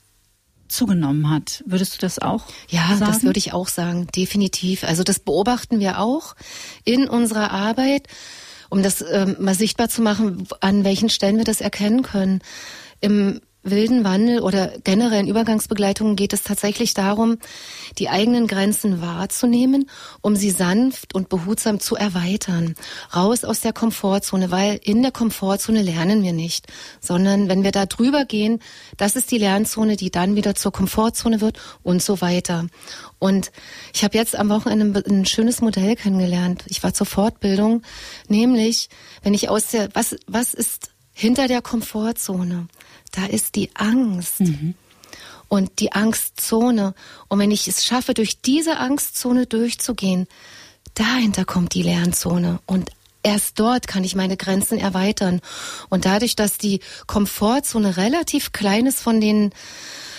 [0.68, 1.64] zugenommen hat.
[1.66, 3.12] Würdest du das auch ja, sagen?
[3.12, 4.84] Das würde ich auch sagen, definitiv.
[4.84, 6.36] Also das beobachten wir auch
[6.86, 8.08] in unserer Arbeit,
[8.70, 12.40] um das ähm, mal sichtbar zu machen, an welchen Stellen wir das erkennen können.
[13.02, 17.38] Im wilden Wandel oder generellen Übergangsbegleitungen geht es tatsächlich darum,
[17.98, 19.90] die eigenen Grenzen wahrzunehmen,
[20.22, 22.76] um sie sanft und behutsam zu erweitern.
[23.16, 26.68] Raus aus der Komfortzone, weil in der Komfortzone lernen wir nicht,
[27.00, 28.60] sondern wenn wir da drüber gehen,
[28.98, 32.68] das ist die Lernzone, die dann wieder zur Komfortzone wird und so weiter.
[33.20, 33.52] Und
[33.94, 36.64] ich habe jetzt am Wochenende ein schönes Modell kennengelernt.
[36.68, 37.84] Ich war zur Fortbildung,
[38.28, 38.90] nämlich
[39.22, 40.91] wenn ich aus der was was ist
[41.22, 42.68] hinter der Komfortzone?
[43.12, 44.40] da ist die Angst.
[44.40, 44.76] Mhm.
[45.48, 46.96] Und die Angstzone.
[47.28, 50.28] Und wenn ich es schaffe, durch diese Angstzone durchzugehen,
[50.94, 52.60] dahinter kommt die Lernzone.
[52.66, 52.90] Und
[53.22, 55.42] erst dort kann ich meine Grenzen erweitern.
[55.90, 59.52] Und dadurch, dass die Komfortzone relativ klein ist von den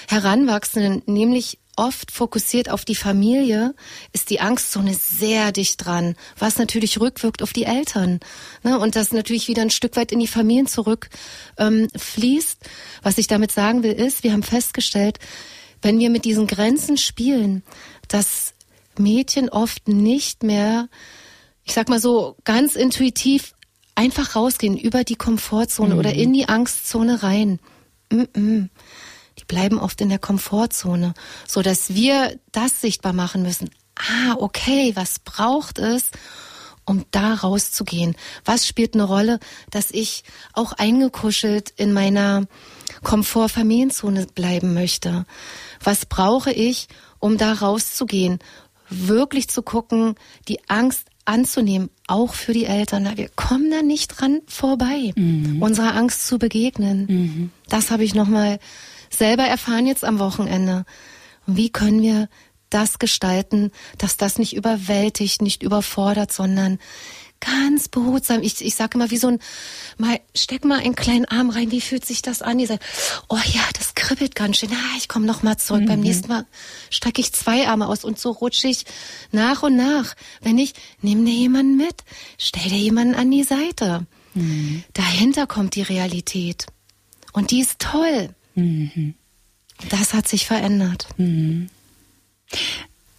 [0.08, 3.74] Heranwachsenden, nämlich oft fokussiert auf die Familie,
[4.12, 8.20] ist die Angstzone sehr dicht dran, was natürlich rückwirkt auf die Eltern.
[8.62, 8.78] Ne?
[8.78, 11.08] Und das natürlich wieder ein Stück weit in die Familien zurück
[11.58, 12.58] ähm, fließt.
[13.02, 15.18] Was ich damit sagen will, ist, wir haben festgestellt,
[15.80, 17.62] wenn wir mit diesen Grenzen spielen,
[18.08, 18.52] dass
[18.98, 20.88] Mädchen oft nicht mehr,
[21.64, 23.54] ich sag mal so, ganz intuitiv
[23.94, 26.00] einfach rausgehen über die Komfortzone mhm.
[26.00, 27.58] oder in die Angstzone rein.
[28.10, 28.68] Mm -mm
[29.38, 31.14] die bleiben oft in der Komfortzone,
[31.46, 33.70] so dass wir das sichtbar machen müssen.
[33.96, 36.10] Ah, okay, was braucht es,
[36.84, 38.16] um da rauszugehen?
[38.44, 39.38] Was spielt eine Rolle,
[39.70, 42.46] dass ich auch eingekuschelt in meiner
[43.02, 45.24] Komfortfamilienzone bleiben möchte?
[45.82, 48.38] Was brauche ich, um da rauszugehen?
[48.88, 50.16] Wirklich zu gucken,
[50.48, 53.16] die Angst anzunehmen, auch für die Eltern.
[53.16, 55.62] Wir kommen da nicht dran vorbei, mhm.
[55.62, 57.06] unserer Angst zu begegnen.
[57.06, 57.50] Mhm.
[57.68, 58.58] Das habe ich nochmal
[59.12, 60.84] selber erfahren jetzt am Wochenende.
[61.46, 62.28] Und wie können wir
[62.70, 66.78] das gestalten, dass das nicht überwältigt, nicht überfordert, sondern
[67.42, 68.42] ganz behutsam.
[68.42, 69.38] Ich, ich sage immer wie so ein,
[69.98, 71.70] mal steck mal einen kleinen Arm rein.
[71.70, 72.58] Wie fühlt sich das an?
[72.58, 72.80] Die sagen,
[73.28, 74.70] oh ja, das kribbelt ganz schön.
[74.72, 75.82] Ah, ich komme noch mal zurück.
[75.82, 75.86] Mhm.
[75.86, 76.46] Beim nächsten Mal
[76.88, 78.84] strecke ich zwei Arme aus und so rutsche ich
[79.32, 80.14] nach und nach.
[80.40, 82.04] Wenn ich, nimm dir jemanden mit,
[82.38, 84.06] stell dir jemanden an die Seite.
[84.34, 84.84] Mhm.
[84.94, 86.66] Dahinter kommt die Realität
[87.32, 88.34] und die ist toll.
[88.54, 89.14] Mhm.
[89.88, 91.08] Das hat sich verändert.
[91.16, 91.68] Mhm.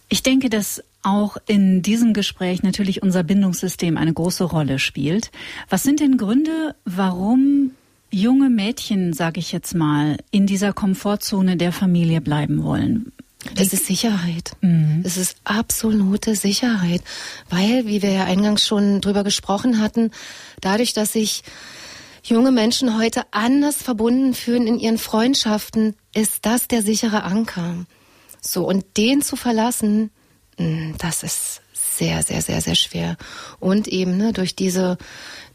[0.08, 5.30] Ich denke, dass auch in diesem Gespräch natürlich unser Bindungssystem eine große Rolle spielt.
[5.68, 7.72] Was sind denn Gründe, warum
[8.10, 13.12] junge Mädchen, sage ich jetzt mal, in dieser Komfortzone der Familie bleiben wollen?
[13.56, 14.52] Es ist Sicherheit.
[14.62, 15.02] Mhm.
[15.04, 17.02] Es ist absolute Sicherheit,
[17.50, 20.10] weil, wie wir ja eingangs schon drüber gesprochen hatten,
[20.60, 21.42] dadurch, dass ich
[22.24, 27.86] junge Menschen heute anders verbunden fühlen in ihren Freundschaften, ist das der sichere Anker.
[28.40, 30.10] So, und den zu verlassen,
[30.56, 33.16] hm, das ist sehr, sehr, sehr, sehr schwer.
[33.60, 34.98] Und eben ne, durch diese,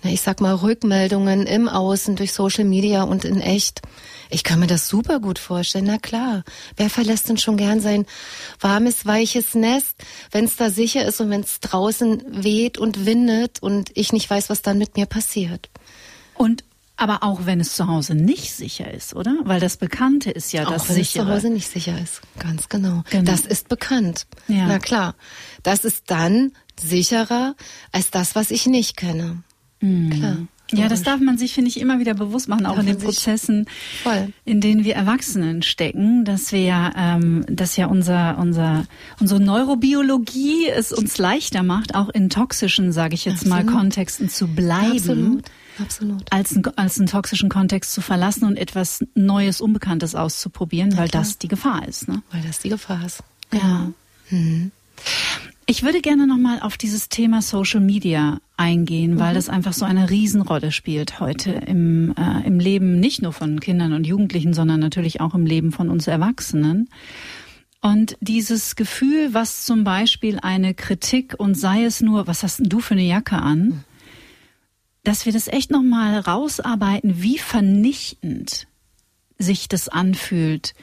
[0.03, 3.81] na, ich sag mal, Rückmeldungen im Außen, durch Social Media und in echt.
[4.29, 5.85] Ich kann mir das super gut vorstellen.
[5.85, 6.43] Na klar,
[6.77, 8.05] wer verlässt denn schon gern sein
[8.59, 9.95] warmes, weiches Nest,
[10.31, 14.29] wenn es da sicher ist und wenn es draußen weht und windet und ich nicht
[14.29, 15.69] weiß, was dann mit mir passiert.
[16.39, 16.63] Und
[16.95, 19.37] aber auch wenn es zu Hause nicht sicher ist, oder?
[19.43, 21.23] Weil das Bekannte ist ja auch das wenn sichere.
[21.23, 23.03] es zu Hause nicht sicher ist, ganz genau.
[23.09, 23.23] genau.
[23.23, 24.25] Das ist bekannt.
[24.47, 24.67] Ja.
[24.67, 25.15] Na klar,
[25.63, 27.55] das ist dann sicherer
[27.91, 29.43] als das, was ich nicht kenne.
[29.81, 30.09] Mhm.
[30.09, 30.37] Klar.
[30.71, 32.99] Ja, das darf man sich, finde ich, immer wieder bewusst machen, auch darf in den
[32.99, 33.65] Prozessen,
[34.45, 38.85] in denen wir Erwachsenen stecken, dass wir ja, ähm, dass ja unser, unser,
[39.19, 43.65] unsere Neurobiologie es uns leichter macht, auch in toxischen, sage ich jetzt Absolut.
[43.65, 44.91] mal, Kontexten zu bleiben.
[44.91, 45.45] Absolut.
[45.81, 46.23] Absolut.
[46.31, 51.37] Als, ein, als einen toxischen Kontext zu verlassen und etwas Neues, Unbekanntes auszuprobieren, weil das
[51.37, 52.07] die Gefahr ist.
[52.07, 52.21] Ne?
[52.31, 53.23] Weil das die Gefahr ist.
[53.53, 53.91] Ja.
[54.29, 54.71] Mhm.
[55.65, 59.35] Ich würde gerne nochmal auf dieses Thema Social Media eingehen, weil mhm.
[59.35, 63.93] das einfach so eine Riesenrolle spielt heute im, äh, im Leben nicht nur von Kindern
[63.93, 66.89] und Jugendlichen, sondern natürlich auch im Leben von uns Erwachsenen.
[67.81, 72.67] Und dieses Gefühl, was zum Beispiel eine Kritik und sei es nur, was hast denn
[72.67, 73.83] du für eine Jacke an, mhm
[75.03, 78.67] dass wir das echt nochmal rausarbeiten, wie vernichtend
[79.37, 80.73] sich das anfühlt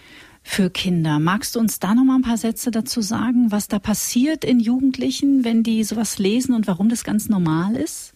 [0.42, 1.18] für Kinder.
[1.18, 5.44] Magst du uns da nochmal ein paar Sätze dazu sagen, was da passiert in Jugendlichen,
[5.44, 8.14] wenn die sowas lesen und warum das ganz normal ist?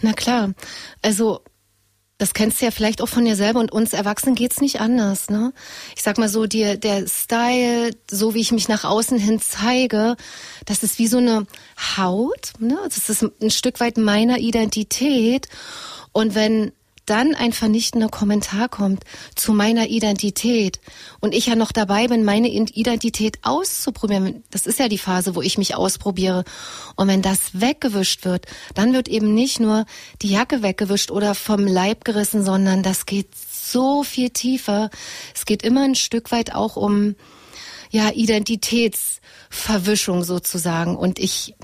[0.00, 0.54] Na klar.
[1.02, 1.42] Also
[2.18, 5.30] das kennst du ja vielleicht auch von dir selber und uns Erwachsenen geht's nicht anders,
[5.30, 5.52] ne?
[5.96, 10.16] Ich sag mal so, dir, der Style, so wie ich mich nach außen hin zeige,
[10.66, 11.46] das ist wie so eine
[11.96, 12.76] Haut, ne?
[12.84, 15.48] Das ist ein Stück weit meiner Identität.
[16.12, 16.72] Und wenn
[17.08, 20.80] dann ein vernichtender Kommentar kommt zu meiner Identität
[21.20, 25.42] und ich ja noch dabei bin, meine Identität auszuprobieren, das ist ja die Phase, wo
[25.42, 26.44] ich mich ausprobiere.
[26.96, 29.86] Und wenn das weggewischt wird, dann wird eben nicht nur
[30.22, 34.90] die Jacke weggewischt oder vom Leib gerissen, sondern das geht so viel tiefer.
[35.34, 37.14] Es geht immer ein Stück weit auch um
[37.90, 40.96] ja Identitätsverwischung sozusagen.
[40.96, 41.54] Und ich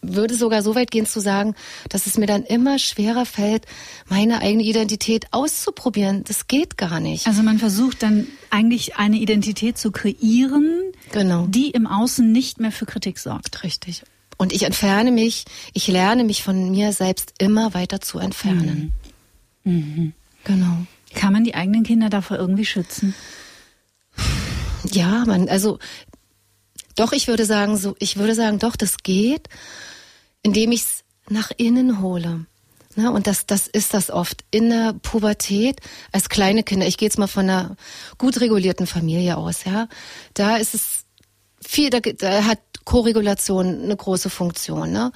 [0.00, 1.54] würde sogar so weit gehen zu sagen,
[1.88, 3.66] dass es mir dann immer schwerer fällt,
[4.08, 6.22] meine eigene Identität auszuprobieren.
[6.24, 7.26] Das geht gar nicht.
[7.26, 11.46] Also man versucht dann eigentlich eine Identität zu kreieren, genau.
[11.48, 13.64] die im Außen nicht mehr für Kritik sorgt.
[13.64, 14.02] Richtig.
[14.36, 18.92] Und ich entferne mich, ich lerne mich von mir selbst immer weiter zu entfernen.
[19.64, 19.72] Mhm.
[19.72, 20.12] Mhm.
[20.44, 20.86] Genau.
[21.14, 23.14] Kann man die eigenen Kinder davor irgendwie schützen?
[24.90, 25.78] Ja, man, also
[26.96, 29.48] doch, ich würde sagen, so, ich würde sagen, doch, das geht,
[30.42, 32.46] indem ich es nach innen hole.
[32.96, 35.80] Ne, und das, das ist das oft in der Pubertät
[36.12, 36.86] als kleine Kinder.
[36.86, 37.76] Ich gehe jetzt mal von einer
[38.18, 39.88] gut regulierten Familie aus, ja.
[40.34, 41.04] Da ist es
[41.60, 44.92] viel, da, da hat Koregulation eine große Funktion.
[44.92, 45.10] Ne?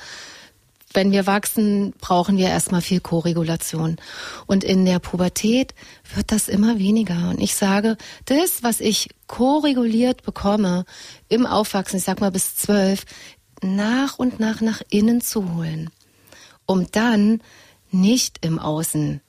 [0.95, 3.97] Wenn wir wachsen, brauchen wir erstmal viel Koregulation.
[4.47, 5.75] Und in der Pubertät
[6.15, 7.29] wird das immer weniger.
[7.31, 10.85] Und ich sage, das, was ich koreguliert bekomme
[11.29, 13.05] im Aufwachsen, ich sag mal bis zwölf,
[13.63, 15.91] nach und nach nach innen zu holen,
[16.65, 17.43] um dann
[17.91, 19.21] nicht im Außen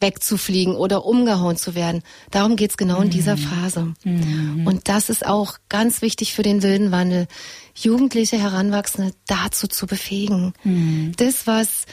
[0.00, 2.02] wegzufliegen oder umgehauen zu werden.
[2.30, 3.40] Darum geht's genau in dieser mhm.
[3.40, 3.94] Phase.
[4.04, 4.66] Mhm.
[4.66, 7.26] Und das ist auch ganz wichtig für den wilden Wandel,
[7.74, 10.54] Jugendliche, Heranwachsende dazu zu befähigen.
[10.64, 11.12] Mhm.
[11.16, 11.86] Das, was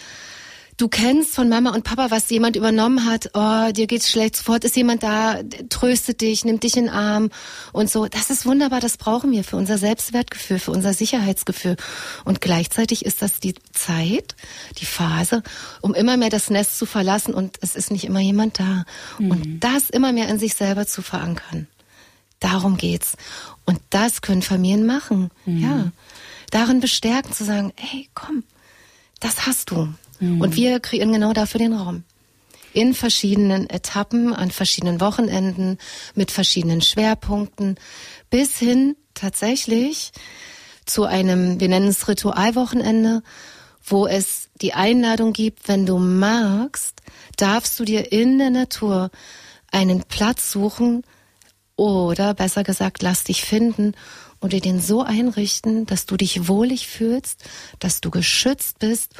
[0.77, 4.63] du kennst von Mama und Papa, was jemand übernommen hat, oh, dir geht's schlecht, sofort
[4.63, 7.29] ist jemand da, tröstet dich, nimmt dich in den Arm
[7.71, 8.07] und so.
[8.07, 11.77] Das ist wunderbar, das brauchen wir für unser Selbstwertgefühl, für unser Sicherheitsgefühl.
[12.25, 14.36] Und gleichzeitig ist das die Zeit,
[14.79, 15.43] die Phase,
[15.81, 18.86] um immer mehr das Nest zu verlassen und es ist nicht immer jemand da.
[19.19, 19.31] Mhm.
[19.31, 21.67] Und das immer mehr in sich selber zu verankern.
[22.39, 23.15] Darum geht's.
[23.65, 25.31] Und das können Familien machen.
[25.45, 25.57] Mhm.
[25.57, 25.91] Ja.
[26.51, 28.43] Darin bestärken zu sagen, hey, komm,
[29.19, 29.88] das hast du.
[30.19, 32.04] Und wir kreieren genau dafür den Raum.
[32.73, 35.78] In verschiedenen Etappen, an verschiedenen Wochenenden,
[36.15, 37.76] mit verschiedenen Schwerpunkten,
[38.30, 40.12] bis hin tatsächlich
[40.86, 43.21] zu einem, wir nennen es Ritualwochenende,
[43.86, 47.02] wo es die Einladung gibt, wenn du magst,
[47.38, 49.12] darfst du dir in der Natur
[49.71, 51.04] einen Platz suchen
[51.76, 53.93] oder besser gesagt, lass dich finden
[54.39, 57.43] und dir den so einrichten, dass du dich wohlig fühlst,
[57.80, 59.15] dass du geschützt bist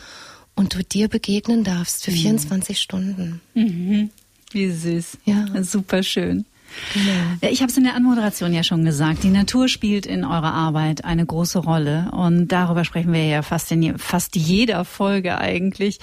[0.56, 2.16] und du dir begegnen darfst für mhm.
[2.16, 3.42] 24 Stunden.
[3.54, 4.10] Mhm.
[4.52, 5.18] Wie süß.
[5.26, 5.46] Ja.
[5.64, 6.46] Super schön.
[6.94, 7.52] Genau.
[7.52, 9.24] Ich habe es in der Anmoderation ja schon gesagt.
[9.24, 13.72] Die Natur spielt in eurer Arbeit eine große Rolle und darüber sprechen wir ja fast
[13.72, 16.00] in fast jeder Folge eigentlich,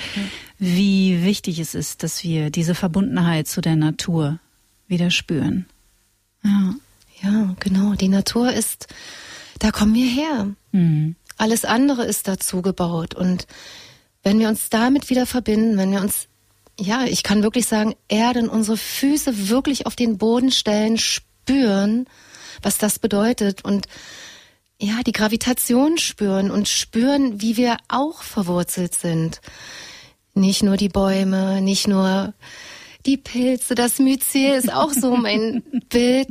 [0.58, 4.38] wie wichtig es ist, dass wir diese Verbundenheit zu der Natur
[4.86, 5.66] wieder spüren.
[6.44, 6.74] Ja,
[7.22, 7.94] ja, genau.
[7.94, 8.86] Die Natur ist,
[9.58, 10.48] da kommen wir her.
[10.72, 11.16] Mhm.
[11.36, 13.46] Alles andere ist dazu gebaut und
[14.22, 16.28] wenn wir uns damit wieder verbinden, wenn wir uns,
[16.78, 22.06] ja, ich kann wirklich sagen, erden, unsere Füße wirklich auf den Boden stellen, spüren,
[22.62, 23.86] was das bedeutet und
[24.82, 29.40] ja, die Gravitation spüren und spüren, wie wir auch verwurzelt sind.
[30.32, 32.32] Nicht nur die Bäume, nicht nur
[33.04, 36.28] die Pilze, das Myzel ist auch so mein Bild.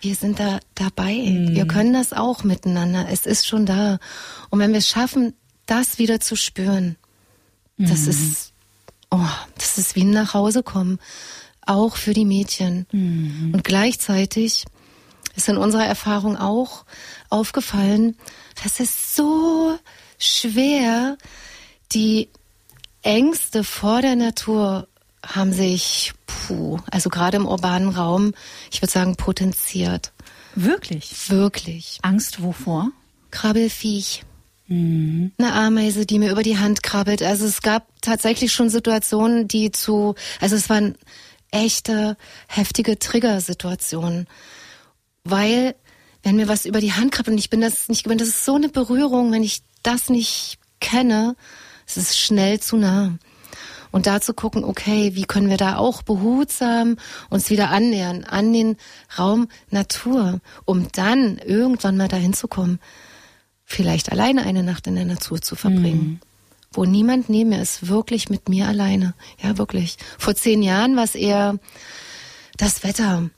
[0.00, 1.14] Wir sind da dabei.
[1.14, 1.54] Mm.
[1.54, 3.06] Wir können das auch miteinander.
[3.10, 3.98] Es ist schon da.
[4.50, 5.32] Und wenn wir es schaffen,
[5.66, 6.96] das wieder zu spüren,
[7.86, 8.10] das mhm.
[8.10, 8.52] ist,
[9.10, 10.98] oh, das ist wie ein Nachhausekommen.
[11.64, 12.86] Auch für die Mädchen.
[12.92, 13.52] Mhm.
[13.54, 14.64] Und gleichzeitig
[15.36, 16.84] ist in unserer Erfahrung auch
[17.30, 18.16] aufgefallen,
[18.62, 19.78] dass es so
[20.18, 21.16] schwer,
[21.92, 22.28] die
[23.02, 24.88] Ängste vor der Natur
[25.24, 28.34] haben sich, puh, also gerade im urbanen Raum,
[28.70, 30.12] ich würde sagen, potenziert.
[30.54, 31.30] Wirklich?
[31.30, 31.98] Wirklich.
[32.02, 32.90] Angst wovor?
[33.30, 34.24] Krabbelfiech.
[34.68, 35.32] Mhm.
[35.38, 37.22] Eine Ameise, die mir über die Hand krabbelt.
[37.22, 40.96] Also es gab tatsächlich schon Situationen, die zu, also es waren
[41.50, 42.16] echte,
[42.48, 44.26] heftige Triggersituationen.
[45.24, 45.74] Weil,
[46.22, 48.44] wenn mir was über die Hand krabbelt und ich bin das nicht gewöhnt, das ist
[48.44, 51.36] so eine Berührung, wenn ich das nicht kenne,
[51.86, 53.18] es ist schnell zu nah.
[53.90, 56.96] Und da zu gucken, okay, wie können wir da auch behutsam
[57.28, 58.76] uns wieder annähern an den
[59.18, 62.80] Raum Natur, um dann irgendwann mal dahin zu kommen,
[63.72, 66.04] vielleicht alleine eine Nacht in der Natur zu verbringen.
[66.04, 66.20] Mhm.
[66.72, 69.14] Wo niemand neben mir ist, wirklich mit mir alleine.
[69.42, 69.96] Ja, wirklich.
[70.18, 71.58] Vor zehn Jahren war es eher
[72.56, 73.28] das Wetter.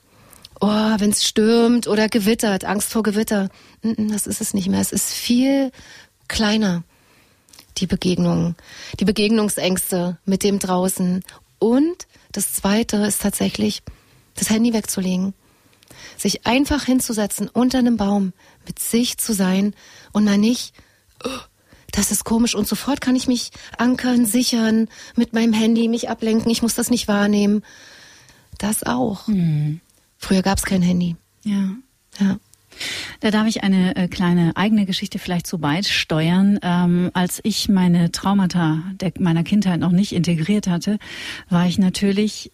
[0.60, 3.48] Oh, wenn es stürmt oder gewittert, Angst vor Gewitter.
[3.82, 4.80] Das ist es nicht mehr.
[4.80, 5.72] Es ist viel
[6.28, 6.84] kleiner,
[7.78, 8.54] die Begegnungen,
[9.00, 11.24] die Begegnungsängste mit dem draußen.
[11.58, 13.82] Und das Zweite ist tatsächlich,
[14.36, 15.34] das Handy wegzulegen.
[16.16, 18.32] Sich einfach hinzusetzen unter einem Baum,
[18.66, 19.74] mit sich zu sein
[20.12, 20.74] und mal nicht,
[21.24, 21.28] oh,
[21.92, 26.50] das ist komisch und sofort kann ich mich ankern, sichern, mit meinem Handy mich ablenken,
[26.50, 27.62] ich muss das nicht wahrnehmen.
[28.58, 29.26] Das auch.
[29.26, 29.80] Hm.
[30.18, 31.16] Früher gab es kein Handy.
[31.44, 31.70] Ja.
[32.18, 32.38] Ja.
[33.20, 36.58] Da darf ich eine äh, kleine eigene Geschichte vielleicht zu beisteuern.
[36.62, 40.98] Ähm, als ich meine Traumata der, meiner Kindheit noch nicht integriert hatte,
[41.48, 42.50] war ich natürlich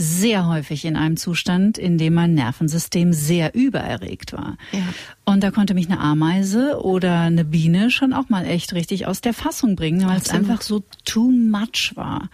[0.00, 4.56] sehr häufig in einem Zustand, in dem mein Nervensystem sehr übererregt war.
[4.72, 4.82] Ja.
[5.24, 9.20] Und da konnte mich eine Ameise oder eine Biene schon auch mal echt richtig aus
[9.20, 10.26] der Fassung bringen, weil Absolut.
[10.26, 12.30] es einfach so too much war.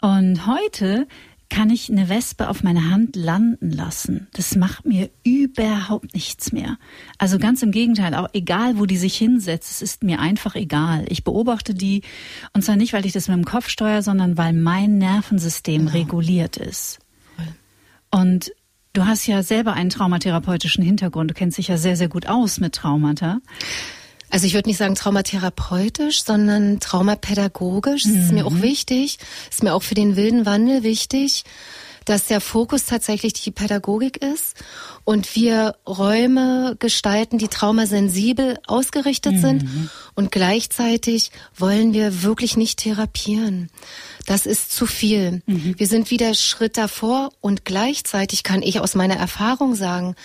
[0.00, 1.06] Und heute
[1.54, 4.26] kann ich eine Wespe auf meine Hand landen lassen.
[4.32, 6.78] Das macht mir überhaupt nichts mehr.
[7.16, 11.04] Also ganz im Gegenteil, auch egal, wo die sich hinsetzt, es ist mir einfach egal.
[11.08, 12.02] Ich beobachte die
[12.54, 15.92] und zwar nicht, weil ich das mit dem Kopf steuere, sondern weil mein Nervensystem genau.
[15.92, 16.98] reguliert ist.
[18.10, 18.50] Und
[18.92, 21.30] du hast ja selber einen traumatherapeutischen Hintergrund.
[21.30, 23.38] Du kennst dich ja sehr, sehr gut aus mit Traumata.
[24.34, 28.02] Also ich würde nicht sagen traumatherapeutisch, sondern traumapädagogisch.
[28.02, 28.62] Das ist mir auch mhm.
[28.62, 29.18] wichtig.
[29.46, 31.44] Das ist mir auch für den wilden Wandel wichtig,
[32.04, 34.56] dass der Fokus tatsächlich die Pädagogik ist
[35.04, 39.40] und wir Räume gestalten, die traumasensibel ausgerichtet mhm.
[39.40, 43.70] sind und gleichzeitig wollen wir wirklich nicht therapieren.
[44.26, 45.42] Das ist zu viel.
[45.46, 45.76] Mhm.
[45.78, 50.16] Wir sind wieder Schritt davor und gleichzeitig kann ich aus meiner Erfahrung sagen,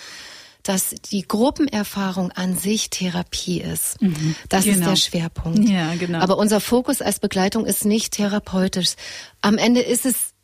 [0.62, 4.00] dass die Gruppenerfahrung an sich Therapie ist.
[4.00, 4.78] Mhm, das genau.
[4.78, 5.68] ist der Schwerpunkt.
[5.68, 6.18] Ja, genau.
[6.18, 8.94] Aber unser Fokus als Begleitung ist nicht therapeutisch.
[9.40, 10.34] Am Ende ist es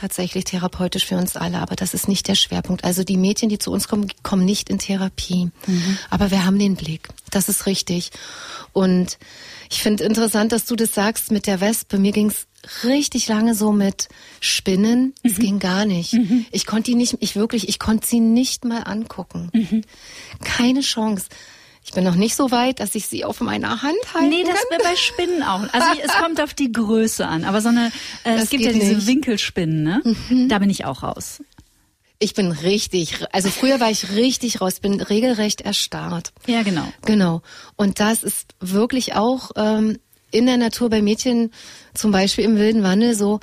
[0.00, 2.84] tatsächlich therapeutisch für uns alle, aber das ist nicht der Schwerpunkt.
[2.84, 5.50] Also die Mädchen, die zu uns kommen, kommen nicht in Therapie.
[5.66, 5.98] Mhm.
[6.08, 7.08] Aber wir haben den Blick.
[7.30, 8.10] Das ist richtig.
[8.72, 9.18] Und
[9.70, 11.98] ich finde interessant, dass du das sagst mit der Wespe.
[11.98, 12.46] Mir ging's
[12.84, 14.08] richtig lange so mit
[14.40, 15.14] Spinnen.
[15.22, 15.42] Es mhm.
[15.42, 16.14] ging gar nicht.
[16.14, 16.46] Mhm.
[16.50, 19.50] Ich konnte die nicht, ich wirklich, ich konnte sie nicht mal angucken.
[19.52, 19.82] Mhm.
[20.42, 21.26] Keine Chance.
[21.90, 24.28] Ich bin noch nicht so weit, dass ich sie auf meiner Hand halte.
[24.28, 24.78] Nee, das kann.
[24.80, 25.62] bei Spinnen auch.
[25.72, 27.44] Also es kommt auf die Größe an.
[27.44, 27.90] Aber so eine,
[28.22, 29.08] äh, es gibt ja diese nicht.
[29.08, 30.00] Winkelspinnen, ne?
[30.04, 30.48] Mhm.
[30.48, 31.42] Da bin ich auch raus.
[32.20, 36.32] Ich bin richtig, also früher war ich richtig raus, bin regelrecht erstarrt.
[36.46, 36.86] Ja, genau.
[37.06, 37.42] Genau.
[37.74, 39.98] Und das ist wirklich auch ähm,
[40.30, 41.50] in der Natur bei Mädchen,
[41.92, 43.40] zum Beispiel im wilden Wandel, so,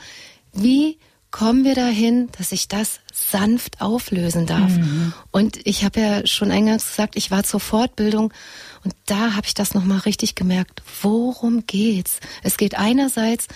[0.53, 0.99] wie
[1.31, 4.75] kommen wir dahin, dass ich das sanft auflösen darf?
[4.77, 5.13] Mhm.
[5.31, 8.33] Und ich habe ja schon eingangs gesagt, ich war zur Fortbildung
[8.83, 10.81] und da habe ich das nochmal richtig gemerkt.
[11.01, 12.19] Worum geht's?
[12.43, 13.47] Es geht einerseits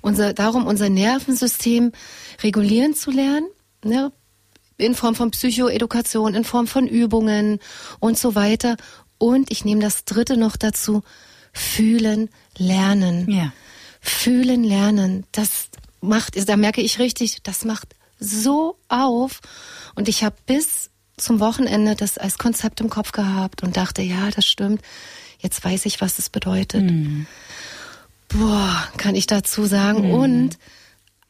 [0.00, 1.92] unser, darum, unser Nervensystem
[2.42, 3.48] regulieren zu lernen,
[3.84, 4.12] ne?
[4.80, 7.60] in Form von Psychoedukation, in Form von Übungen
[8.00, 8.76] und so weiter.
[9.18, 11.02] Und ich nehme das dritte noch dazu,
[11.52, 13.30] fühlen, lernen.
[13.30, 13.52] Ja.
[14.00, 15.24] Fühlen, lernen.
[15.32, 15.69] Das
[16.00, 19.40] macht, da merke ich richtig, das macht so auf.
[19.94, 24.30] Und ich habe bis zum Wochenende das als Konzept im Kopf gehabt und dachte, ja,
[24.30, 24.82] das stimmt.
[25.38, 26.84] Jetzt weiß ich, was es bedeutet.
[26.84, 27.26] Mhm.
[28.28, 30.08] Boah, kann ich dazu sagen.
[30.08, 30.14] Mhm.
[30.14, 30.58] Und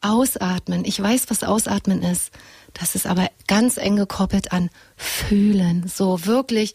[0.01, 0.83] ausatmen.
[0.85, 2.31] Ich weiß, was ausatmen ist.
[2.73, 5.87] Das ist aber ganz eng gekoppelt an fühlen.
[5.87, 6.73] So wirklich.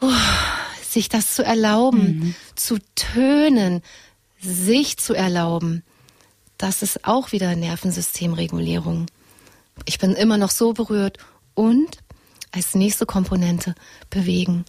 [0.00, 0.10] Oh,
[0.88, 2.34] sich das zu erlauben, mhm.
[2.54, 3.82] zu tönen,
[4.40, 5.82] sich zu erlauben,
[6.58, 9.06] das ist auch wieder Nervensystemregulierung.
[9.84, 11.18] Ich bin immer noch so berührt
[11.54, 11.98] und
[12.52, 13.74] als nächste Komponente
[14.08, 14.64] bewegen.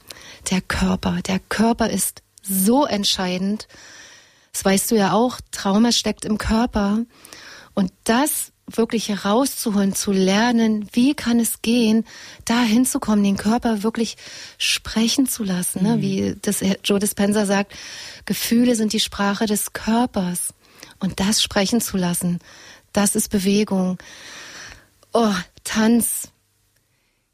[0.51, 1.21] Der Körper.
[1.25, 3.67] Der Körper ist so entscheidend.
[4.51, 6.99] Das weißt du ja auch, Trauma steckt im Körper.
[7.73, 12.03] Und das wirklich herauszuholen, zu lernen, wie kann es gehen,
[12.43, 14.17] da hinzukommen, den Körper wirklich
[14.57, 15.97] sprechen zu lassen, ne?
[15.97, 16.01] mhm.
[16.01, 17.73] wie das Joe Dispenza sagt,
[18.25, 20.53] Gefühle sind die Sprache des Körpers
[20.99, 22.39] und das sprechen zu lassen,
[22.93, 23.97] das ist Bewegung.
[25.13, 25.33] Oh,
[25.63, 26.29] Tanz,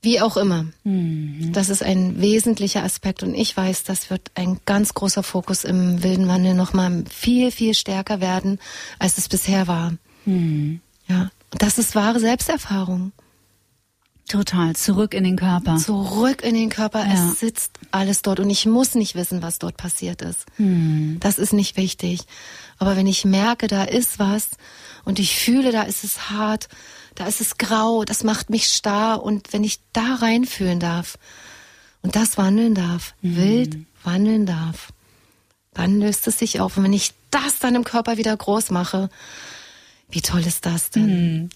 [0.01, 0.66] wie auch immer.
[0.84, 1.51] Mhm.
[1.53, 6.03] Das ist ein wesentlicher Aspekt und ich weiß, das wird ein ganz großer Fokus im
[6.03, 8.59] wilden Wandel nochmal viel, viel stärker werden,
[8.99, 9.93] als es bisher war.
[10.26, 10.82] Mhm.
[11.07, 13.14] Ja, das ist wahre Selbsterfahrung.
[14.28, 15.78] Total, zurück in den Körper.
[15.78, 17.13] Zurück in den Körper, ja.
[17.13, 20.45] es sitzt alles dort und ich muss nicht wissen, was dort passiert ist.
[20.55, 21.17] Hm.
[21.19, 22.21] Das ist nicht wichtig.
[22.80, 24.51] Aber wenn ich merke, da ist was
[25.03, 26.69] und ich fühle, da ist es hart,
[27.15, 31.17] da ist es grau, das macht mich starr und wenn ich da reinfühlen darf
[32.01, 33.36] und das wandeln darf, hm.
[33.36, 34.93] wild wandeln darf,
[35.74, 36.78] dann löst es sich auf.
[36.78, 39.09] Und wenn ich das dann im Körper wieder groß mache,
[40.09, 41.07] wie toll ist das denn?
[41.07, 41.49] Hm.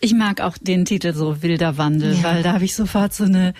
[0.00, 2.22] Ich mag auch den Titel so Wilder Wandel, ja.
[2.22, 3.54] weil da habe ich sofort so eine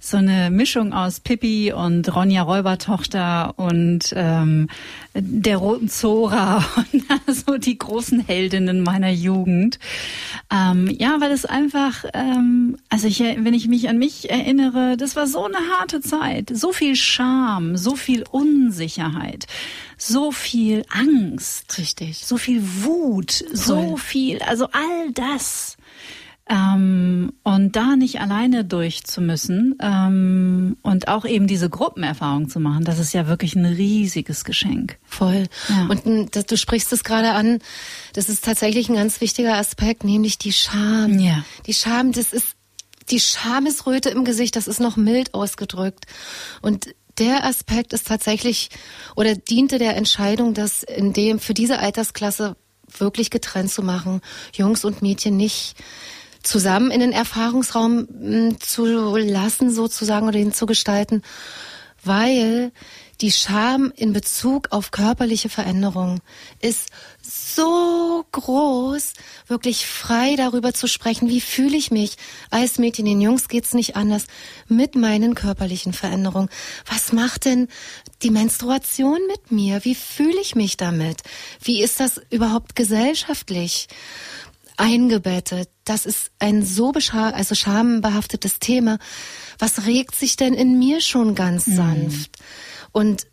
[0.00, 4.68] so eine Mischung aus Pippi und Ronja Räubertochter und ähm,
[5.14, 7.04] der roten Zora und
[7.34, 9.78] so die großen Heldinnen meiner Jugend.
[10.50, 15.16] Ähm, ja, weil es einfach, ähm, also ich, wenn ich mich an mich erinnere, das
[15.16, 19.46] war so eine harte Zeit, so viel Scham, so viel Unsicherheit
[19.98, 21.78] so viel Angst.
[21.78, 22.18] Richtig.
[22.24, 23.56] So viel Wut, Voll.
[23.56, 25.45] so viel, also all das.
[26.48, 32.60] Ähm, und da nicht alleine durch zu müssen ähm, und auch eben diese Gruppenerfahrung zu
[32.60, 34.96] machen, das ist ja wirklich ein riesiges Geschenk.
[35.04, 35.48] Voll.
[35.68, 35.86] Ja.
[35.88, 37.58] Und das, du sprichst es gerade an,
[38.12, 41.18] das ist tatsächlich ein ganz wichtiger Aspekt, nämlich die Scham.
[41.18, 41.44] Ja.
[41.66, 42.54] Die Scham, das ist
[43.10, 46.06] die Schamesröte im Gesicht, das ist noch mild ausgedrückt.
[46.62, 48.70] Und der Aspekt ist tatsächlich
[49.16, 52.56] oder diente der Entscheidung, dass in dem für diese Altersklasse
[52.98, 54.20] wirklich getrennt zu machen,
[54.52, 55.76] Jungs und Mädchen nicht
[56.42, 61.22] zusammen in den Erfahrungsraum hm, zu lassen, sozusagen, oder ihn zu gestalten,
[62.04, 62.72] weil
[63.20, 66.20] die Scham in Bezug auf körperliche Veränderung
[66.60, 66.90] ist
[67.22, 69.14] so groß,
[69.46, 72.16] wirklich frei darüber zu sprechen, wie fühle ich mich
[72.50, 74.26] als Mädchen, den Jungs geht's nicht anders,
[74.68, 76.50] mit meinen körperlichen Veränderungen.
[76.84, 77.68] Was macht denn
[78.22, 79.84] die Menstruation mit mir?
[79.84, 81.22] Wie fühle ich mich damit?
[81.62, 83.88] Wie ist das überhaupt gesellschaftlich?
[84.78, 85.70] eingebettet.
[85.84, 88.98] Das ist ein so also schambehaftetes Thema.
[89.58, 91.76] Was regt sich denn in mir schon ganz mhm.
[91.76, 92.36] sanft?
[92.92, 93.26] Und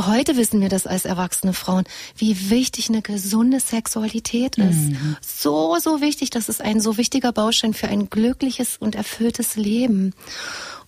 [0.00, 1.84] heute wissen wir das als erwachsene Frauen,
[2.16, 4.90] wie wichtig eine gesunde Sexualität ist.
[4.90, 5.16] Mhm.
[5.20, 6.30] So, so wichtig.
[6.30, 10.14] Das ist ein so wichtiger Baustein für ein glückliches und erfülltes Leben.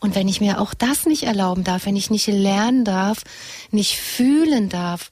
[0.00, 3.22] Und wenn ich mir auch das nicht erlauben darf, wenn ich nicht lernen darf,
[3.70, 5.10] nicht fühlen darf,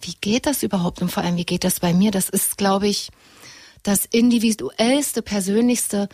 [0.00, 2.10] wie geht das überhaupt und vor allem, wie geht das bei mir?
[2.10, 3.10] Das ist, glaube ich,
[3.82, 6.08] das individuellste, persönlichste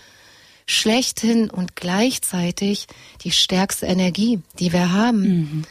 [0.67, 2.87] schlechthin und gleichzeitig
[3.25, 5.23] die stärkste Energie, die wir haben.
[5.23, 5.65] Mhm.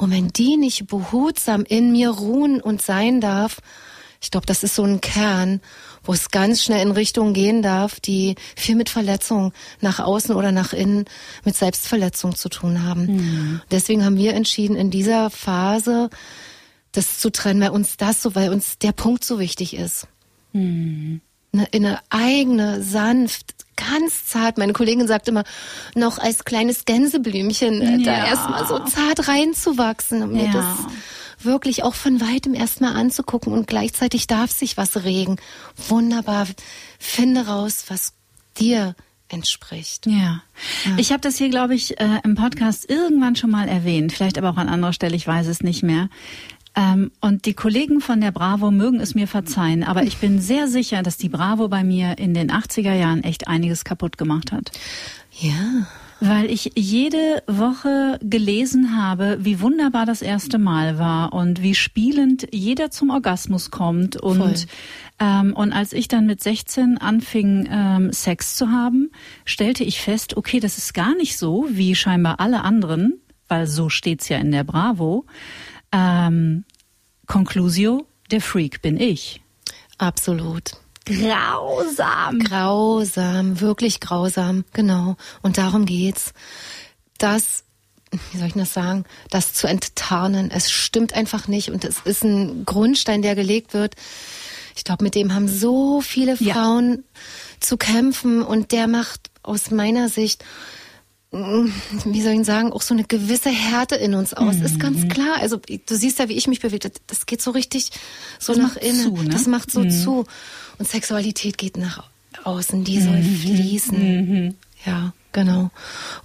[0.00, 3.60] Und wenn die nicht behutsam in mir ruhen und sein darf,
[4.22, 5.60] ich glaube, das ist so ein Kern,
[6.02, 10.52] wo es ganz schnell in Richtungen gehen darf, die viel mit Verletzung nach außen oder
[10.52, 11.04] nach innen,
[11.44, 13.06] mit Selbstverletzung zu tun haben.
[13.06, 13.62] Mhm.
[13.70, 16.10] Deswegen haben wir entschieden, in dieser Phase
[16.92, 20.06] das zu trennen, weil uns das so, weil uns der Punkt so wichtig ist.
[20.52, 21.20] Mhm.
[21.52, 24.58] Eine, in eine eigene, sanft, ganz zart.
[24.58, 25.44] Meine Kollegin sagt immer,
[25.94, 28.04] noch als kleines Gänseblümchen äh, ja.
[28.04, 30.42] da erstmal so zart reinzuwachsen, um ja.
[30.42, 30.66] mir das
[31.42, 35.36] wirklich auch von weitem erstmal anzugucken und gleichzeitig darf sich was regen.
[35.88, 36.46] Wunderbar.
[36.98, 38.12] Finde raus, was
[38.58, 38.94] dir
[39.28, 40.06] entspricht.
[40.06, 40.42] Ja.
[40.84, 40.96] ja.
[40.96, 44.50] Ich habe das hier, glaube ich, äh, im Podcast irgendwann schon mal erwähnt, vielleicht aber
[44.50, 46.08] auch an anderer Stelle, ich weiß es nicht mehr.
[46.80, 50.66] Ähm, und die Kollegen von der Bravo mögen es mir verzeihen, aber ich bin sehr
[50.66, 54.70] sicher, dass die Bravo bei mir in den 80er Jahren echt einiges kaputt gemacht hat.
[55.38, 55.86] Ja.
[56.20, 62.46] Weil ich jede Woche gelesen habe, wie wunderbar das erste Mal war und wie spielend
[62.52, 64.16] jeder zum Orgasmus kommt.
[64.16, 64.66] Und,
[65.18, 69.10] ähm, und als ich dann mit 16 anfing, ähm, Sex zu haben,
[69.44, 73.88] stellte ich fest, okay, das ist gar nicht so wie scheinbar alle anderen, weil so
[73.88, 75.24] steht's ja in der Bravo.
[75.92, 76.64] Ähm,
[77.30, 79.40] Conclusio, der Freak bin ich.
[79.98, 80.72] Absolut.
[81.04, 82.40] Grausam.
[82.40, 85.16] Grausam, wirklich grausam, genau.
[85.40, 86.32] Und darum geht's.
[87.18, 87.62] Das,
[88.32, 90.50] wie soll ich das sagen, das zu enttarnen.
[90.50, 93.94] Es stimmt einfach nicht und es ist ein Grundstein, der gelegt wird.
[94.74, 97.20] Ich glaube, mit dem haben so viele Frauen ja.
[97.60, 100.44] zu kämpfen und der macht aus meiner Sicht
[101.32, 104.56] wie soll ich sagen, auch so eine gewisse Härte in uns aus.
[104.56, 104.64] Mhm.
[104.64, 105.36] Ist ganz klar.
[105.40, 106.90] Also du siehst ja, wie ich mich bewege.
[107.06, 107.92] Das geht so richtig
[108.40, 109.02] so das nach innen.
[109.02, 109.28] Zu, ne?
[109.28, 109.90] Das macht so mhm.
[109.90, 110.24] zu.
[110.78, 112.08] Und Sexualität geht nach
[112.42, 112.82] außen.
[112.82, 113.36] Die soll mhm.
[113.36, 113.98] fließen.
[113.98, 114.54] Mhm.
[114.84, 115.70] Ja, genau.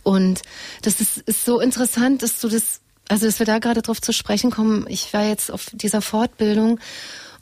[0.02, 0.42] Und
[0.82, 4.12] das ist, ist so interessant, dass du das, also dass wir da gerade drauf zu
[4.12, 4.88] sprechen kommen.
[4.90, 6.80] Ich war jetzt auf dieser Fortbildung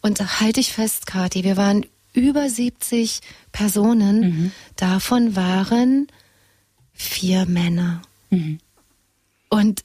[0.02, 3.22] und halte ich fest, Kathi, wir waren über 70
[3.54, 4.20] Personen.
[4.20, 4.52] Mhm.
[4.76, 6.08] Davon waren
[6.94, 8.02] vier Männer.
[8.30, 8.60] Mhm.
[9.50, 9.84] Und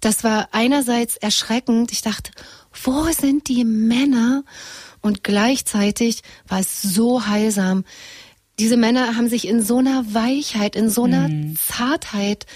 [0.00, 1.92] das war einerseits erschreckend.
[1.92, 2.30] Ich dachte,
[2.82, 4.44] wo sind die Männer?
[5.00, 7.84] Und gleichzeitig war es so heilsam.
[8.58, 11.56] Diese Männer haben sich in so einer Weichheit, in so einer mhm.
[11.56, 12.46] Zartheit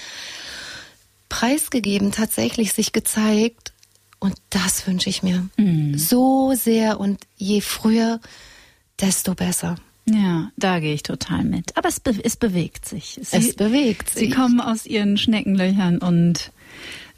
[1.28, 3.72] preisgegeben, tatsächlich sich gezeigt.
[4.18, 5.98] Und das wünsche ich mir mhm.
[5.98, 7.00] so sehr.
[7.00, 8.20] Und je früher,
[9.00, 9.76] desto besser.
[10.14, 11.76] Ja, da gehe ich total mit.
[11.76, 13.18] Aber es, be es bewegt sich.
[13.22, 14.28] Sie, es bewegt sich.
[14.28, 16.52] Sie kommen aus ihren Schneckenlöchern und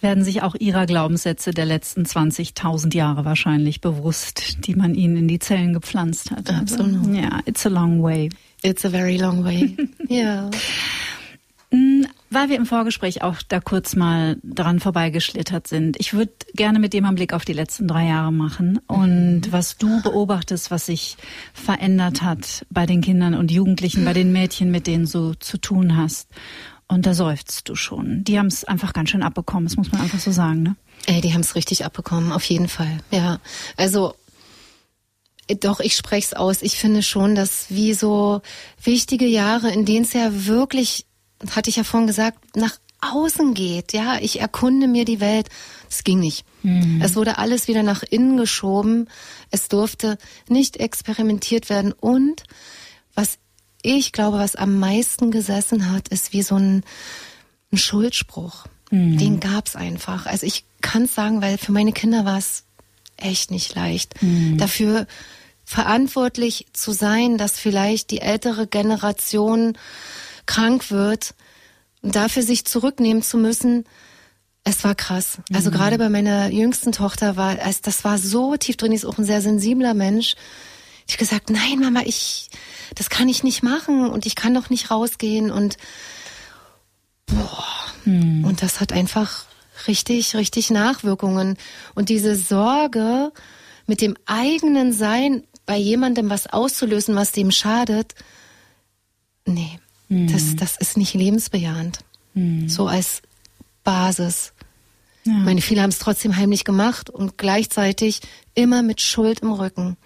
[0.00, 5.28] werden sich auch ihrer Glaubenssätze der letzten 20.000 Jahre wahrscheinlich bewusst, die man ihnen in
[5.28, 6.48] die Zellen gepflanzt hat.
[6.50, 7.06] Also, Absolut.
[7.06, 8.30] Also, ja, it's a long way.
[8.62, 9.76] It's a very long way.
[10.08, 10.50] ja.
[12.32, 15.98] Weil wir im Vorgespräch auch da kurz mal dran vorbeigeschlittert sind.
[15.98, 19.52] Ich würde gerne mit dem einen Blick auf die letzten drei Jahre machen und mhm.
[19.52, 21.16] was du beobachtest, was sich
[21.52, 25.96] verändert hat bei den Kindern und Jugendlichen, bei den Mädchen, mit denen du zu tun
[25.96, 26.28] hast.
[26.86, 28.22] Und da seufzt du schon.
[28.22, 30.76] Die haben es einfach ganz schön abbekommen, das muss man einfach so sagen, ne?
[31.06, 32.98] Ey, die haben es richtig abbekommen, auf jeden Fall.
[33.10, 33.40] Ja,
[33.76, 34.14] also
[35.60, 36.62] doch, ich spreche es aus.
[36.62, 38.40] Ich finde schon, dass wie so
[38.82, 41.06] wichtige Jahre, in denen es ja wirklich
[41.50, 43.92] hatte ich ja vorhin gesagt, nach außen geht.
[43.92, 45.48] Ja, ich erkunde mir die Welt.
[45.88, 46.44] Es ging nicht.
[46.62, 47.00] Mhm.
[47.02, 49.08] Es wurde alles wieder nach innen geschoben.
[49.50, 50.18] Es durfte
[50.48, 51.92] nicht experimentiert werden.
[51.92, 52.44] Und
[53.14, 53.38] was
[53.82, 56.84] ich glaube, was am meisten gesessen hat, ist wie so ein,
[57.72, 58.66] ein Schuldspruch.
[58.90, 59.18] Mhm.
[59.18, 60.26] Den gab's einfach.
[60.26, 62.64] Also ich kann es sagen, weil für meine Kinder war es
[63.16, 64.22] echt nicht leicht.
[64.22, 64.58] Mhm.
[64.58, 65.06] Dafür
[65.64, 69.78] verantwortlich zu sein, dass vielleicht die ältere Generation
[70.50, 71.34] krank wird
[72.02, 73.84] und dafür sich zurücknehmen zu müssen,
[74.64, 75.38] es war krass.
[75.54, 75.74] Also mhm.
[75.74, 79.16] gerade bei meiner jüngsten Tochter war, es, das war so tief drin, die ist auch
[79.16, 80.34] ein sehr sensibler Mensch.
[81.06, 82.50] Ich gesagt, nein, Mama, ich,
[82.96, 85.76] das kann ich nicht machen und ich kann doch nicht rausgehen und
[87.26, 87.64] boah.
[88.04, 88.44] Mhm.
[88.44, 89.44] Und das hat einfach
[89.86, 91.56] richtig, richtig Nachwirkungen.
[91.94, 93.32] Und diese Sorge,
[93.86, 98.14] mit dem eigenen Sein bei jemandem was auszulösen, was dem schadet,
[99.46, 99.78] nee,
[100.10, 100.30] mhm.
[100.30, 102.00] das, das ist nicht lebensbejahend.
[102.34, 102.68] Mhm.
[102.68, 103.22] So als
[103.84, 104.52] Basis.
[105.24, 105.32] Ja.
[105.38, 108.20] Ich meine, viele haben es trotzdem heimlich gemacht und gleichzeitig
[108.54, 109.96] immer mit Schuld im Rücken.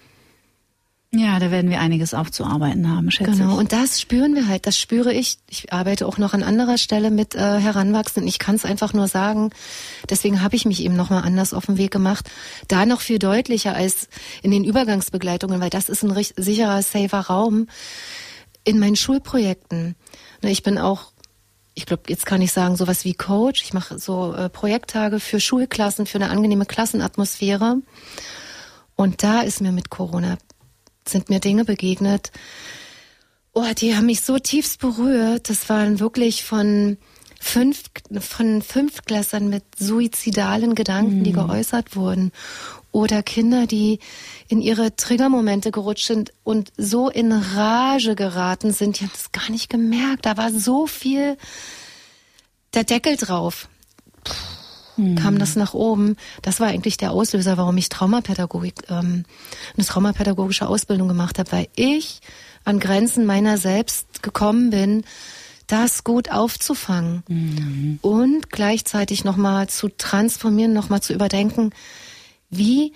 [1.17, 3.43] Ja, da werden wir einiges aufzuarbeiten haben, schätze genau.
[3.43, 3.49] ich.
[3.49, 5.37] Genau, und das spüren wir halt, das spüre ich.
[5.49, 8.27] Ich arbeite auch noch an anderer Stelle mit äh, Heranwachsenden.
[8.27, 9.51] Ich kann es einfach nur sagen.
[10.09, 12.29] Deswegen habe ich mich eben nochmal anders auf den Weg gemacht.
[12.67, 14.09] Da noch viel deutlicher als
[14.41, 17.67] in den Übergangsbegleitungen, weil das ist ein sicherer, safer Raum.
[18.65, 19.95] In meinen Schulprojekten.
[20.41, 21.13] Ne, ich bin auch
[21.75, 23.61] ich glaube, jetzt kann ich sagen, sowas wie Coach.
[23.61, 27.81] Ich mache so äh, Projekttage für Schulklassen, für eine angenehme Klassenatmosphäre.
[28.95, 30.37] Und da ist mir mit Corona,
[31.05, 32.31] sind mir Dinge begegnet.
[33.53, 35.49] Oh, die haben mich so tiefst berührt.
[35.49, 36.97] Das waren wirklich von
[37.45, 37.83] fünf,
[38.19, 41.23] von Fünftklässern mit suizidalen Gedanken, mhm.
[41.23, 42.31] die geäußert wurden.
[42.91, 43.99] Oder Kinder, die
[44.47, 49.51] in ihre Triggermomente gerutscht sind und so in Rage geraten sind, die haben es gar
[49.51, 50.25] nicht gemerkt.
[50.25, 51.37] Da war so viel
[52.73, 53.69] der Deckel drauf.
[54.95, 55.15] Hm.
[55.15, 56.15] kam das nach oben.
[56.41, 59.25] Das war eigentlich der Auslöser, warum ich Traumapädagogik, ähm,
[59.75, 62.21] eine traumapädagogische Ausbildung gemacht habe, weil ich
[62.63, 65.03] an Grenzen meiner selbst gekommen bin,
[65.67, 67.99] das gut aufzufangen mhm.
[68.01, 71.71] und gleichzeitig nochmal zu transformieren, nochmal zu überdenken,
[72.49, 72.93] wie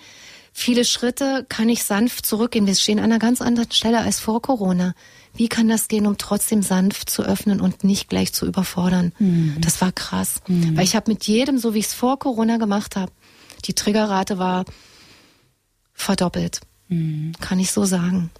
[0.52, 2.66] viele Schritte kann ich sanft zurückgehen.
[2.66, 4.94] Wir stehen an einer ganz anderen Stelle als vor Corona.
[5.34, 9.12] Wie kann das gehen, um trotzdem sanft zu öffnen und nicht gleich zu überfordern?
[9.18, 9.56] Mhm.
[9.60, 10.40] Das war krass.
[10.48, 10.76] Mhm.
[10.76, 13.12] Weil ich habe mit jedem, so wie ich es vor Corona gemacht habe,
[13.64, 14.64] die Triggerrate war
[15.92, 16.60] verdoppelt.
[16.88, 17.32] Mhm.
[17.40, 18.30] Kann ich so sagen.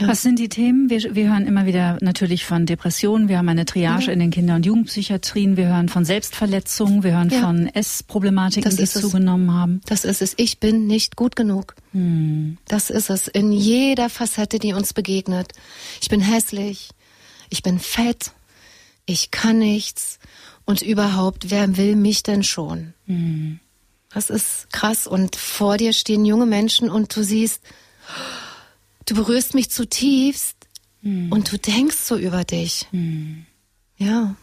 [0.00, 0.90] Was sind die Themen?
[0.90, 3.28] Wir, wir hören immer wieder natürlich von Depressionen.
[3.28, 4.12] Wir haben eine Triage ja.
[4.12, 5.56] in den Kinder- und Jugendpsychiatrien.
[5.56, 7.02] Wir hören von Selbstverletzungen.
[7.02, 7.40] Wir hören ja.
[7.40, 9.80] von Essproblematiken, die zugenommen haben.
[9.86, 10.34] Das ist es.
[10.36, 11.74] Ich bin nicht gut genug.
[11.92, 12.58] Hm.
[12.66, 13.28] Das ist es.
[13.28, 15.52] In jeder Facette, die uns begegnet.
[16.00, 16.90] Ich bin hässlich.
[17.48, 18.32] Ich bin fett.
[19.06, 20.18] Ich kann nichts.
[20.64, 22.94] Und überhaupt, wer will mich denn schon?
[23.06, 23.60] Hm.
[24.12, 25.06] Das ist krass.
[25.06, 27.60] Und vor dir stehen junge Menschen und du siehst,
[29.06, 30.56] du berührst mich zutiefst
[31.02, 31.32] hm.
[31.32, 32.86] und du denkst so über dich.
[32.90, 33.46] Hm.
[33.96, 34.34] Ja.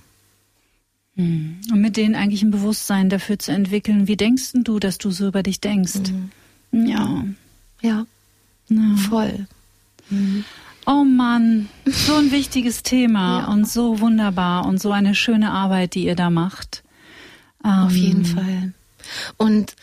[1.15, 1.61] Hm.
[1.71, 5.27] Und mit denen eigentlich ein Bewusstsein dafür zu entwickeln, wie denkst du, dass du so
[5.27, 6.09] über dich denkst?
[6.71, 6.85] Hm.
[6.87, 7.25] Ja.
[7.81, 8.05] Ja.
[8.69, 8.95] ja.
[8.97, 9.47] Voll.
[10.09, 10.45] Hm.
[10.85, 13.47] Oh Mann, so ein wichtiges Thema ja.
[13.47, 16.83] und so wunderbar und so eine schöne Arbeit, die ihr da macht.
[17.61, 18.73] Auf ähm, jeden Fall.
[19.35, 19.75] Und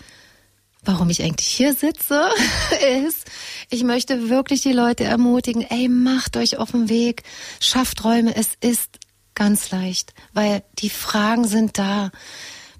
[0.84, 2.22] warum ich eigentlich hier sitze,
[3.06, 3.30] ist,
[3.70, 7.22] ich möchte wirklich die Leute ermutigen, ey, macht euch auf den Weg,
[7.60, 8.98] schafft Räume, es ist
[9.34, 12.10] ganz leicht, weil die Fragen sind da.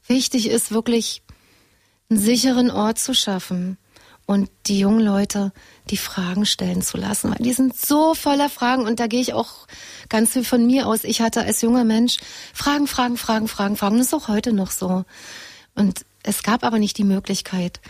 [0.07, 1.23] Wichtig ist wirklich,
[2.11, 3.79] einen sicheren Ort zu schaffen
[4.27, 5.53] und die jungen Leute
[5.91, 9.35] die Fragen stellen zu lassen, weil die sind so voller Fragen und da gehe ich
[9.35, 9.67] auch
[10.09, 11.05] ganz viel von mir aus.
[11.05, 12.19] Ich hatte als junger Mensch
[12.53, 13.99] Fragen, Fragen, Fragen, Fragen, Fragen.
[13.99, 15.05] Das ist auch heute noch so.
[15.75, 17.81] Und es gab aber nicht die Möglichkeit,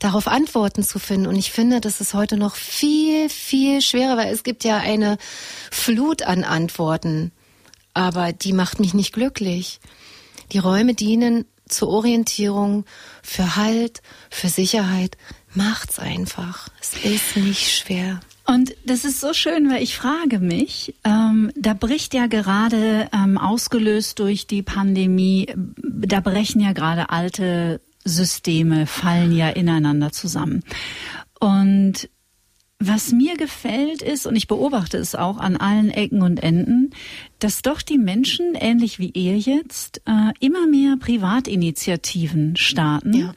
[0.00, 1.28] darauf Antworten zu finden.
[1.28, 5.18] Und ich finde, das ist heute noch viel, viel schwerer, weil es gibt ja eine
[5.70, 7.30] Flut an Antworten.
[7.94, 9.78] Aber die macht mich nicht glücklich.
[10.52, 12.84] Die Räume dienen zur Orientierung,
[13.22, 15.16] für Halt, für Sicherheit.
[15.54, 16.68] Macht's einfach.
[16.80, 18.20] Es ist nicht schwer.
[18.46, 23.38] Und das ist so schön, weil ich frage mich, ähm, da bricht ja gerade, ähm,
[23.38, 30.62] ausgelöst durch die Pandemie, da brechen ja gerade alte Systeme, fallen ja ineinander zusammen.
[31.38, 32.08] Und
[32.78, 36.90] was mir gefällt ist, und ich beobachte es auch an allen Ecken und Enden,
[37.38, 43.12] dass doch die Menschen, ähnlich wie ihr jetzt, äh, immer mehr Privatinitiativen starten.
[43.12, 43.34] Ja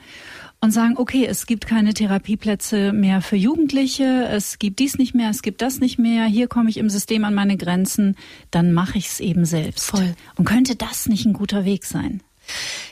[0.64, 5.30] und sagen, okay, es gibt keine Therapieplätze mehr für Jugendliche, es gibt dies nicht mehr,
[5.30, 8.16] es gibt das nicht mehr, hier komme ich im System an meine Grenzen,
[8.50, 9.90] dann mache ich es eben selbst.
[9.90, 10.16] Voll.
[10.38, 12.22] Und könnte das nicht ein guter Weg sein?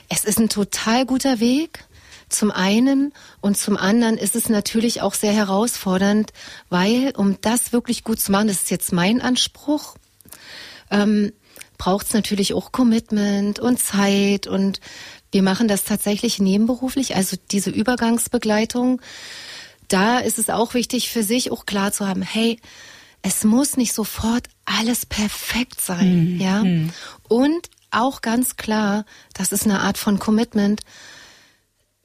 [0.08, 1.84] Es ist ein total guter Weg.
[2.28, 6.32] Zum einen und zum anderen ist es natürlich auch sehr herausfordernd,
[6.70, 9.96] weil um das wirklich gut zu machen, das ist jetzt mein Anspruch,
[10.90, 11.32] ähm,
[11.76, 14.80] braucht es natürlich auch Commitment und Zeit und
[15.30, 19.00] wir machen das tatsächlich nebenberuflich, also diese Übergangsbegleitung.
[19.88, 22.58] da ist es auch wichtig für sich auch klar zu haben, hey,
[23.20, 26.40] es muss nicht sofort alles perfekt sein, mhm.
[26.40, 26.64] ja.
[26.64, 26.90] Mhm.
[27.28, 30.80] Und auch ganz klar, das ist eine Art von Commitment.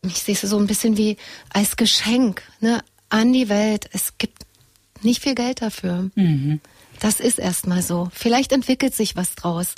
[0.04, 1.18] Ich sehe es so ein bisschen wie
[1.54, 3.90] als Geschenk, ne, an die Welt.
[3.94, 4.44] Es gibt
[5.02, 6.10] nicht viel Geld dafür.
[6.16, 6.62] Mhm.
[7.00, 8.10] Das ist erstmal so.
[8.12, 9.76] Vielleicht entwickelt sich was draus.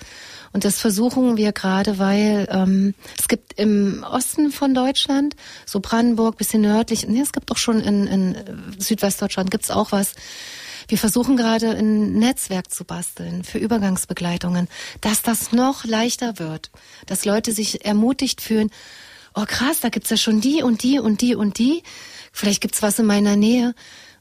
[0.53, 5.35] Und das versuchen wir gerade, weil ähm, es gibt im Osten von Deutschland,
[5.65, 8.37] so Brandenburg, bisschen nördlich, nee, es gibt auch schon in, in
[8.77, 10.13] Südwestdeutschland gibt's auch was.
[10.89, 14.67] Wir versuchen gerade ein Netzwerk zu basteln für Übergangsbegleitungen,
[15.01, 16.71] dass das noch leichter wird,
[17.05, 18.71] dass Leute sich ermutigt fühlen,
[19.35, 21.83] oh krass, da gibt's ja schon die und die und die und die.
[22.33, 23.75] Vielleicht gibt's was in meiner Nähe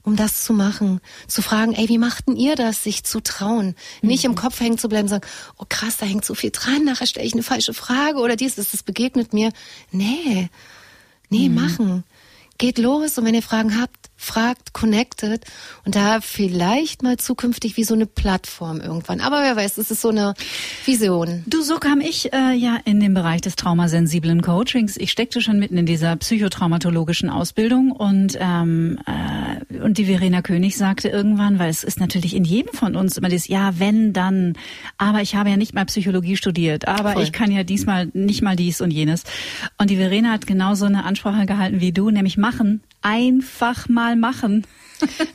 [0.04, 1.00] um das zu machen.
[1.26, 3.76] Zu fragen, ey, wie machten ihr das, sich zu trauen?
[4.00, 4.08] Mhm.
[4.08, 5.26] Nicht im Kopf hängen zu bleiben, sagen,
[5.58, 8.54] oh krass, da hängt so viel dran, nachher stelle ich eine falsche Frage oder dies,
[8.54, 9.52] das, das begegnet mir.
[9.90, 10.48] Nee,
[11.28, 11.54] nee, mhm.
[11.54, 12.04] machen.
[12.56, 15.44] Geht los und wenn ihr Fragen habt, fragt, connected
[15.86, 19.20] und da vielleicht mal zukünftig wie so eine Plattform irgendwann.
[19.20, 20.34] Aber wer weiß, es ist so eine
[20.84, 21.44] Vision.
[21.46, 24.96] Du, so kam ich äh, ja in den Bereich des traumasensiblen Coachings.
[24.96, 30.76] Ich steckte schon mitten in dieser psychotraumatologischen Ausbildung und ähm, äh, und die Verena König
[30.76, 34.54] sagte irgendwann, weil es ist natürlich in jedem von uns immer das Ja, wenn dann,
[34.98, 37.22] aber ich habe ja nicht mal Psychologie studiert, aber Voll.
[37.22, 39.22] ich kann ja diesmal nicht mal dies und jenes.
[39.78, 44.07] Und die Verena hat genau so eine Ansprache gehalten wie du, nämlich machen, einfach mal
[44.16, 44.66] machen.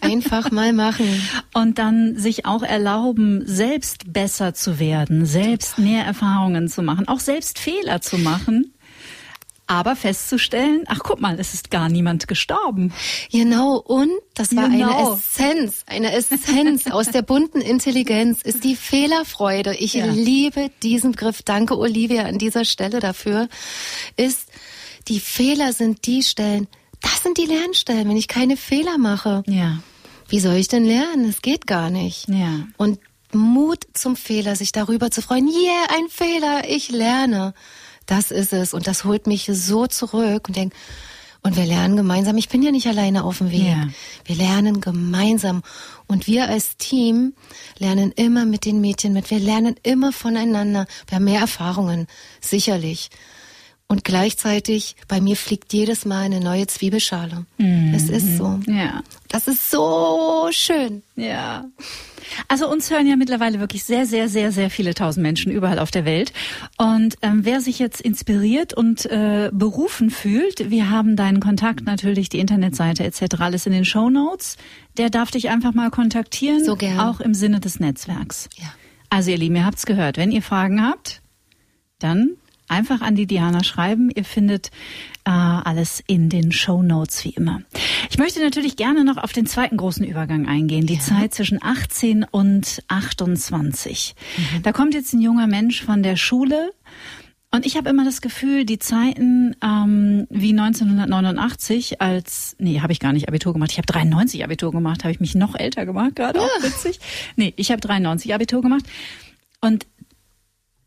[0.01, 1.27] Einfach mal machen.
[1.53, 7.19] Und dann sich auch erlauben, selbst besser zu werden, selbst mehr Erfahrungen zu machen, auch
[7.19, 8.73] selbst Fehler zu machen.
[9.65, 12.93] Aber festzustellen, ach guck mal, es ist gar niemand gestorben.
[13.31, 15.13] Genau, und das war genau.
[15.13, 19.73] eine Essenz, eine Essenz aus der bunten Intelligenz ist die Fehlerfreude.
[19.75, 20.05] Ich ja.
[20.05, 21.43] liebe diesen Begriff.
[21.43, 23.47] Danke, Olivia, an dieser Stelle dafür.
[24.17, 24.49] Ist,
[25.07, 26.67] die Fehler sind die Stellen,
[27.03, 29.43] das sind die Lernstellen, wenn ich keine Fehler mache.
[29.45, 29.79] Ja.
[30.27, 31.29] Wie soll ich denn lernen?
[31.29, 32.27] Es geht gar nicht.
[32.27, 32.65] Ja.
[32.77, 32.99] Und
[33.33, 35.47] Mut zum Fehler, sich darüber zu freuen.
[35.47, 37.53] Yeah, ein Fehler, ich lerne.
[38.05, 38.73] Das ist es.
[38.73, 40.73] Und das holt mich so zurück und denk,
[41.45, 42.37] und wir lernen gemeinsam.
[42.37, 43.63] Ich bin ja nicht alleine auf dem Weg.
[43.63, 43.89] Ja.
[44.23, 45.61] Wir lernen gemeinsam.
[46.07, 47.33] Und wir als Team
[47.77, 49.29] lernen immer mit den Mädchen mit.
[49.29, 50.87] Wir lernen immer voneinander.
[51.07, 52.07] Wir haben mehr Erfahrungen.
[52.39, 53.09] Sicherlich.
[53.93, 57.45] Und gleichzeitig, bei mir fliegt jedes Mal eine neue Zwiebelschale.
[57.59, 57.93] Mhm.
[57.93, 58.59] Es ist so.
[58.65, 59.03] Ja.
[59.29, 61.03] Das ist so schön.
[61.15, 61.65] Ja.
[62.47, 65.91] Also uns hören ja mittlerweile wirklich sehr, sehr, sehr, sehr viele tausend Menschen überall auf
[65.91, 66.33] der Welt.
[66.79, 72.29] Und ähm, wer sich jetzt inspiriert und äh, berufen fühlt, wir haben deinen Kontakt natürlich,
[72.29, 73.41] die Internetseite etc.
[73.41, 74.57] alles in den Show Notes.
[74.97, 76.65] Der darf dich einfach mal kontaktieren.
[76.65, 76.99] So gern.
[76.99, 78.49] Auch im Sinne des Netzwerks.
[78.55, 78.73] Ja.
[79.11, 80.17] Also ihr Lieben, ihr habt's gehört.
[80.17, 81.21] Wenn ihr Fragen habt,
[81.99, 82.37] dann
[82.73, 84.09] einfach an die Diana schreiben.
[84.13, 84.67] Ihr findet
[85.25, 87.61] äh, alles in den Show Notes wie immer.
[88.09, 90.99] Ich möchte natürlich gerne noch auf den zweiten großen Übergang eingehen, die ja.
[90.99, 94.15] Zeit zwischen 18 und 28.
[94.37, 94.63] Mhm.
[94.63, 96.71] Da kommt jetzt ein junger Mensch von der Schule.
[97.51, 102.99] Und ich habe immer das Gefühl, die Zeiten ähm, wie 1989, als nee, habe ich
[102.99, 103.71] gar nicht Abitur gemacht.
[103.71, 106.45] Ich habe 93 Abitur gemacht, habe ich mich noch älter gemacht, gerade ja.
[106.45, 106.99] auch witzig.
[107.35, 108.85] Nee, ich habe 93 Abitur gemacht.
[109.61, 109.85] Und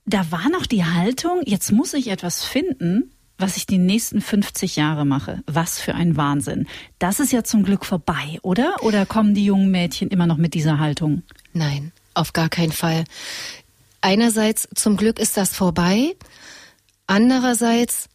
[0.06, 4.76] da war noch die Haltung, jetzt muss ich etwas finden, was ich die nächsten 50
[4.76, 5.42] Jahre mache.
[5.46, 6.66] Was für ein Wahnsinn.
[6.98, 8.76] Das ist ja zum Glück vorbei, oder?
[8.82, 11.22] Oder kommen die jungen Mädchen immer noch mit dieser Haltung?
[11.52, 13.04] Nein, auf gar keinen Fall.
[14.00, 16.14] Einerseits, zum Glück ist das vorbei.
[17.06, 18.08] Andererseits,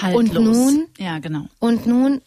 [0.00, 0.36] Haltlos.
[0.36, 1.46] und nun, ja, genau.
[1.58, 2.20] Und nun,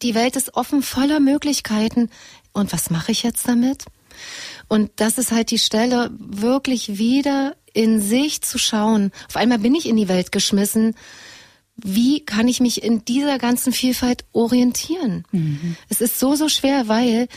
[0.00, 2.10] die Welt ist offen voller Möglichkeiten.
[2.52, 3.84] Und was mache ich jetzt damit?
[4.68, 9.12] Und das ist halt die Stelle, wirklich wieder in sich zu schauen.
[9.28, 10.94] Auf einmal bin ich in die Welt geschmissen.
[11.76, 15.24] Wie kann ich mich in dieser ganzen Vielfalt orientieren?
[15.32, 15.76] Mhm.
[15.88, 17.28] Es ist so, so schwer, weil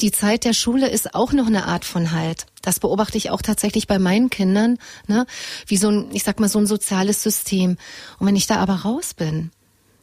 [0.00, 2.46] die Zeit der Schule ist auch noch eine Art von Halt.
[2.62, 5.26] Das beobachte ich auch tatsächlich bei meinen Kindern, ne?
[5.66, 7.76] wie so ein, ich sag mal, so ein soziales System.
[8.18, 9.50] Und wenn ich da aber raus bin,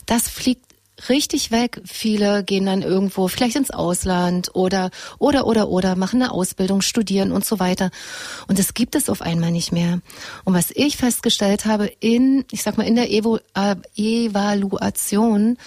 [0.06, 0.66] das fliegt
[1.08, 1.82] richtig weg.
[1.86, 7.32] Viele gehen dann irgendwo vielleicht ins Ausland oder oder oder oder machen eine Ausbildung, studieren
[7.32, 7.92] und so weiter.
[8.48, 10.02] Und das gibt es auf einmal nicht mehr.
[10.44, 15.58] Und was ich festgestellt habe in, ich sag mal in der Evo, äh, Evaluation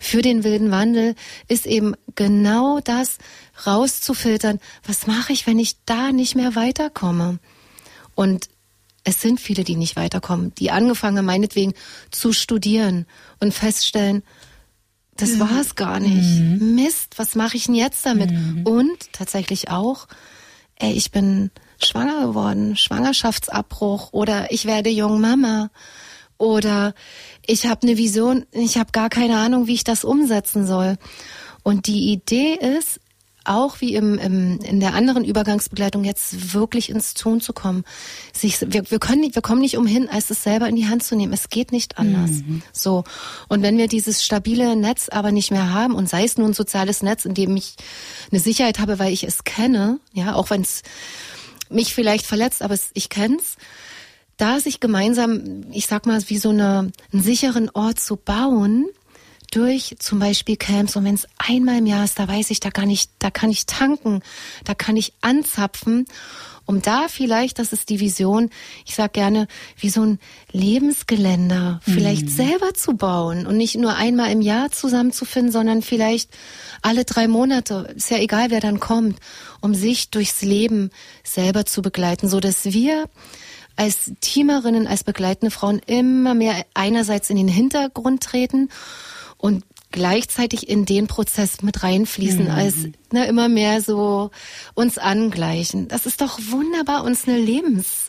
[0.00, 1.14] für den wilden Wandel
[1.46, 3.18] ist eben genau das
[3.66, 4.58] rauszufiltern.
[4.84, 7.38] Was mache ich, wenn ich da nicht mehr weiterkomme?
[8.14, 8.48] Und
[9.04, 11.74] es sind viele, die nicht weiterkommen, die angefangen haben, meinetwegen
[12.10, 13.06] zu studieren
[13.40, 14.22] und feststellen,
[15.16, 16.40] das war es gar nicht.
[16.40, 16.74] Mhm.
[16.74, 18.30] Mist, was mache ich denn jetzt damit?
[18.30, 18.62] Mhm.
[18.64, 20.06] Und tatsächlich auch,
[20.76, 21.50] ey, ich bin
[21.82, 25.70] schwanger geworden, Schwangerschaftsabbruch oder ich werde jung Mama
[26.38, 26.94] oder
[27.46, 30.96] ich habe eine Vision, ich habe gar keine Ahnung, wie ich das umsetzen soll.
[31.62, 33.00] Und die Idee ist,
[33.44, 37.84] auch wie im, im, in der anderen Übergangsbegleitung jetzt wirklich ins Tun zu kommen.
[38.32, 41.02] Sich, wir, wir können nicht, wir kommen nicht umhin, als es selber in die Hand
[41.02, 41.32] zu nehmen.
[41.32, 42.30] Es geht nicht anders.
[42.30, 42.62] Mhm.
[42.72, 43.04] So.
[43.48, 46.54] Und wenn wir dieses stabile Netz aber nicht mehr haben und sei es nur ein
[46.54, 47.74] soziales Netz, in dem ich
[48.30, 50.82] eine Sicherheit habe, weil ich es kenne, ja, auch wenn es
[51.68, 53.56] mich vielleicht verletzt, aber es, ich kenn's,
[54.36, 58.86] da sich gemeinsam, ich sag mal, wie so eine, einen sicheren Ort zu bauen,
[59.52, 62.70] durch zum Beispiel Camps und wenn es einmal im Jahr ist, da weiß ich, da
[62.70, 64.22] kann ich, da kann ich tanken,
[64.64, 66.06] da kann ich anzapfen,
[66.64, 68.50] um da vielleicht, das ist die Vision,
[68.86, 69.46] ich sag gerne,
[69.76, 70.18] wie so ein
[70.52, 72.30] Lebensgeländer vielleicht mhm.
[72.30, 76.30] selber zu bauen und nicht nur einmal im Jahr zusammenzufinden, sondern vielleicht
[76.80, 79.18] alle drei Monate, ist ja egal, wer dann kommt,
[79.60, 80.90] um sich durchs Leben
[81.24, 83.08] selber zu begleiten, so dass wir
[83.76, 88.68] als Teamerinnen, als begleitende Frauen immer mehr einerseits in den Hintergrund treten
[89.42, 92.50] und gleichzeitig in den Prozess mit reinfließen, mhm.
[92.50, 92.74] als
[93.12, 94.30] ne, immer mehr so
[94.72, 95.88] uns angleichen.
[95.88, 98.08] Das ist doch wunderbar, uns eine Lebens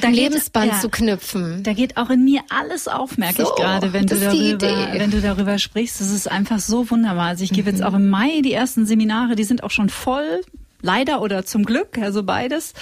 [0.00, 1.62] da Lebensband ja, zu knüpfen.
[1.62, 5.10] Da geht auch in mir alles auf, merke so, ich gerade, wenn du darüber, wenn
[5.10, 6.00] du darüber sprichst.
[6.00, 7.26] Das ist einfach so wunderbar.
[7.26, 7.86] Also ich gebe jetzt mhm.
[7.86, 10.42] auch im Mai die ersten Seminare, die sind auch schon voll
[10.80, 12.74] leider oder zum Glück, also beides.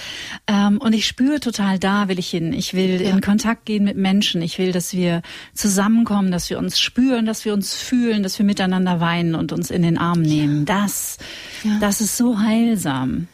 [0.47, 2.53] Ähm, und ich spüre total, da will ich hin.
[2.53, 3.09] Ich will ja.
[3.09, 4.41] in Kontakt gehen mit Menschen.
[4.41, 5.21] Ich will, dass wir
[5.53, 9.71] zusammenkommen, dass wir uns spüren, dass wir uns fühlen, dass wir miteinander weinen und uns
[9.71, 10.65] in den Arm nehmen.
[10.67, 10.81] Ja.
[10.81, 11.17] Das,
[11.63, 11.77] ja.
[11.79, 13.27] das ist so heilsam.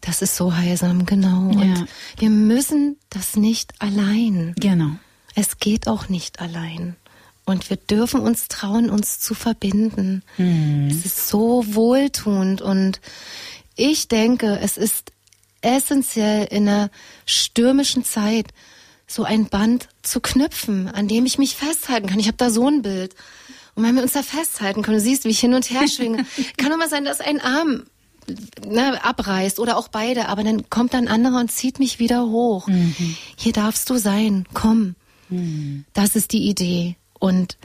[0.00, 1.48] Das ist so heilsam, genau.
[1.48, 1.86] Und
[2.18, 4.54] wir müssen das nicht allein.
[4.58, 4.90] Genau.
[5.34, 6.96] Es geht auch nicht allein.
[7.44, 10.22] Und wir dürfen uns trauen, uns zu verbinden.
[10.36, 10.88] Mhm.
[10.90, 13.00] Es ist so wohltuend und
[13.76, 15.12] ich denke, es ist
[15.60, 16.90] essentiell in einer
[17.24, 18.46] stürmischen Zeit
[19.06, 22.18] so ein Band zu knüpfen, an dem ich mich festhalten kann.
[22.18, 23.14] Ich habe da so ein Bild.
[23.74, 26.26] Und wenn wir uns da festhalten können, du siehst, wie ich hin und her schwinge,
[26.56, 27.84] kann doch mal sein, dass ein Arm
[28.66, 32.66] ne, abreißt oder auch beide, aber dann kommt ein anderer und zieht mich wieder hoch.
[32.66, 33.16] Mhm.
[33.36, 34.96] Hier darfst du sein, komm.
[35.28, 35.84] Mhm.
[35.92, 36.96] Das ist die Idee.
[37.18, 37.56] Und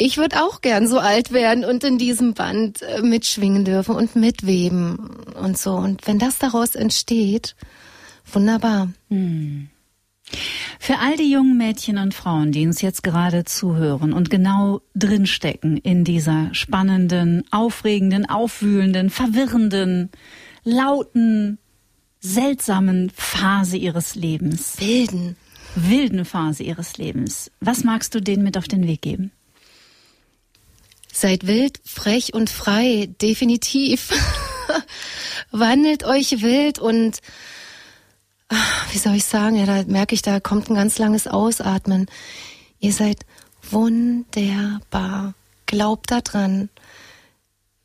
[0.00, 4.16] ich würde auch gern so alt werden und in diesem Band äh, mitschwingen dürfen und
[4.16, 5.74] mitweben und so.
[5.74, 7.54] Und wenn das daraus entsteht,
[8.32, 8.90] wunderbar.
[9.08, 9.68] Hm.
[10.78, 15.76] Für all die jungen Mädchen und Frauen, die uns jetzt gerade zuhören und genau drinstecken
[15.76, 20.10] in dieser spannenden, aufregenden, aufwühlenden, verwirrenden,
[20.64, 21.58] lauten,
[22.20, 24.76] seltsamen Phase ihres Lebens.
[24.78, 25.36] Wilden.
[25.74, 27.50] Wilden Phase ihres Lebens.
[27.60, 29.32] Was magst du denen mit auf den Weg geben?
[31.12, 34.10] Seid wild, frech und frei, definitiv.
[35.50, 37.20] Wandelt euch wild und
[38.92, 42.06] wie soll ich sagen, ja, da merke ich, da kommt ein ganz langes Ausatmen.
[42.80, 43.24] Ihr seid
[43.70, 45.34] wunderbar.
[45.66, 46.68] Glaubt daran.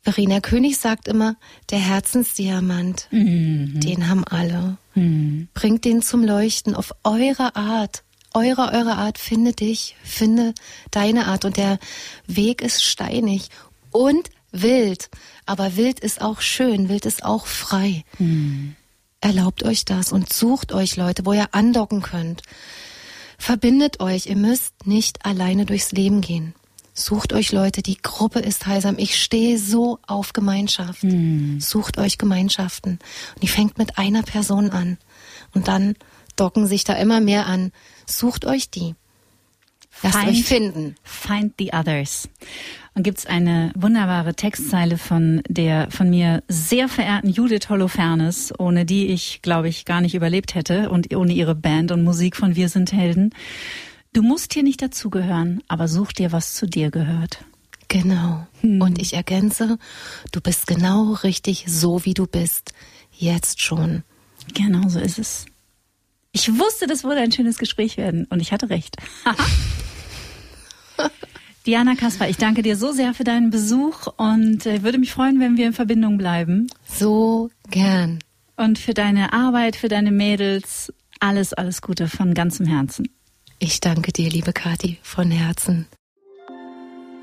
[0.02, 1.36] Verena König sagt immer,
[1.70, 3.80] der Herzensdiamant, mhm.
[3.80, 4.78] den haben alle.
[4.94, 5.48] Mhm.
[5.54, 8.02] Bringt den zum Leuchten auf eure Art
[8.36, 10.54] eure, eure Art, finde dich, finde
[10.90, 11.44] deine Art.
[11.44, 11.78] Und der
[12.26, 13.48] Weg ist steinig
[13.90, 15.08] und wild.
[15.46, 18.04] Aber wild ist auch schön, wild ist auch frei.
[18.18, 18.76] Hm.
[19.20, 22.42] Erlaubt euch das und sucht euch Leute, wo ihr andocken könnt.
[23.38, 26.54] Verbindet euch, ihr müsst nicht alleine durchs Leben gehen.
[26.92, 28.96] Sucht euch Leute, die Gruppe ist heilsam.
[28.98, 31.02] Ich stehe so auf Gemeinschaft.
[31.02, 31.60] Hm.
[31.60, 32.98] Sucht euch Gemeinschaften.
[33.34, 34.98] Und die fängt mit einer Person an.
[35.54, 35.94] Und dann
[36.36, 37.72] docken sich da immer mehr an.
[38.06, 38.94] Sucht euch die.
[40.02, 40.96] Lasst find, euch finden.
[41.02, 42.28] Find the others.
[42.94, 49.08] Und gibt's eine wunderbare Textzeile von der von mir sehr verehrten Judith Holofernes, ohne die
[49.08, 52.68] ich, glaube ich, gar nicht überlebt hätte und ohne ihre Band und Musik von Wir
[52.68, 53.34] sind Helden.
[54.12, 57.44] Du musst hier nicht dazugehören, aber such dir, was zu dir gehört.
[57.88, 58.46] Genau.
[58.62, 58.80] Hm.
[58.80, 59.78] Und ich ergänze,
[60.32, 62.72] du bist genau richtig so, wie du bist.
[63.12, 64.02] Jetzt schon.
[64.54, 65.46] Genau so ist es.
[66.36, 68.98] Ich wusste, das würde ein schönes Gespräch werden und ich hatte recht.
[71.64, 75.40] Diana Kasper, ich danke dir so sehr für deinen Besuch und äh, würde mich freuen,
[75.40, 76.66] wenn wir in Verbindung bleiben.
[76.86, 78.18] So gern.
[78.54, 83.08] Und für deine Arbeit, für deine Mädels, alles, alles Gute von ganzem Herzen.
[83.58, 85.86] Ich danke dir, liebe Kathi, von Herzen.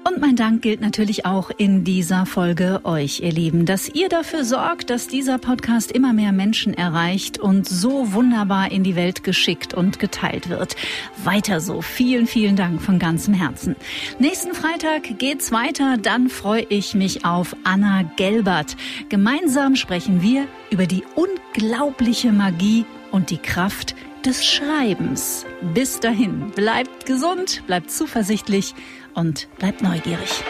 [0.06, 4.44] Und mein Dank gilt natürlich auch in dieser Folge euch, ihr Lieben, dass ihr dafür
[4.44, 9.74] sorgt, dass dieser Podcast immer mehr Menschen erreicht und so wunderbar in die Welt geschickt
[9.74, 10.76] und geteilt wird.
[11.24, 11.82] Weiter so.
[11.82, 13.78] Vielen, vielen Dank von ganzem Herzen.
[14.20, 15.98] Nächsten Freitag geht's weiter.
[15.98, 18.76] Dann freue ich mich auf Anna Gelbert.
[19.08, 23.96] Gemeinsam sprechen wir über die unglaubliche Magie und die Kraft
[24.26, 25.46] des Schreibens.
[25.74, 28.74] Bis dahin, bleibt gesund, bleibt zuversichtlich
[29.16, 30.44] und bleibt neugierig.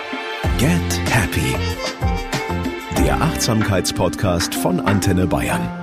[0.58, 1.56] Get Happy.
[2.98, 5.83] Der Achtsamkeitspodcast von Antenne Bayern.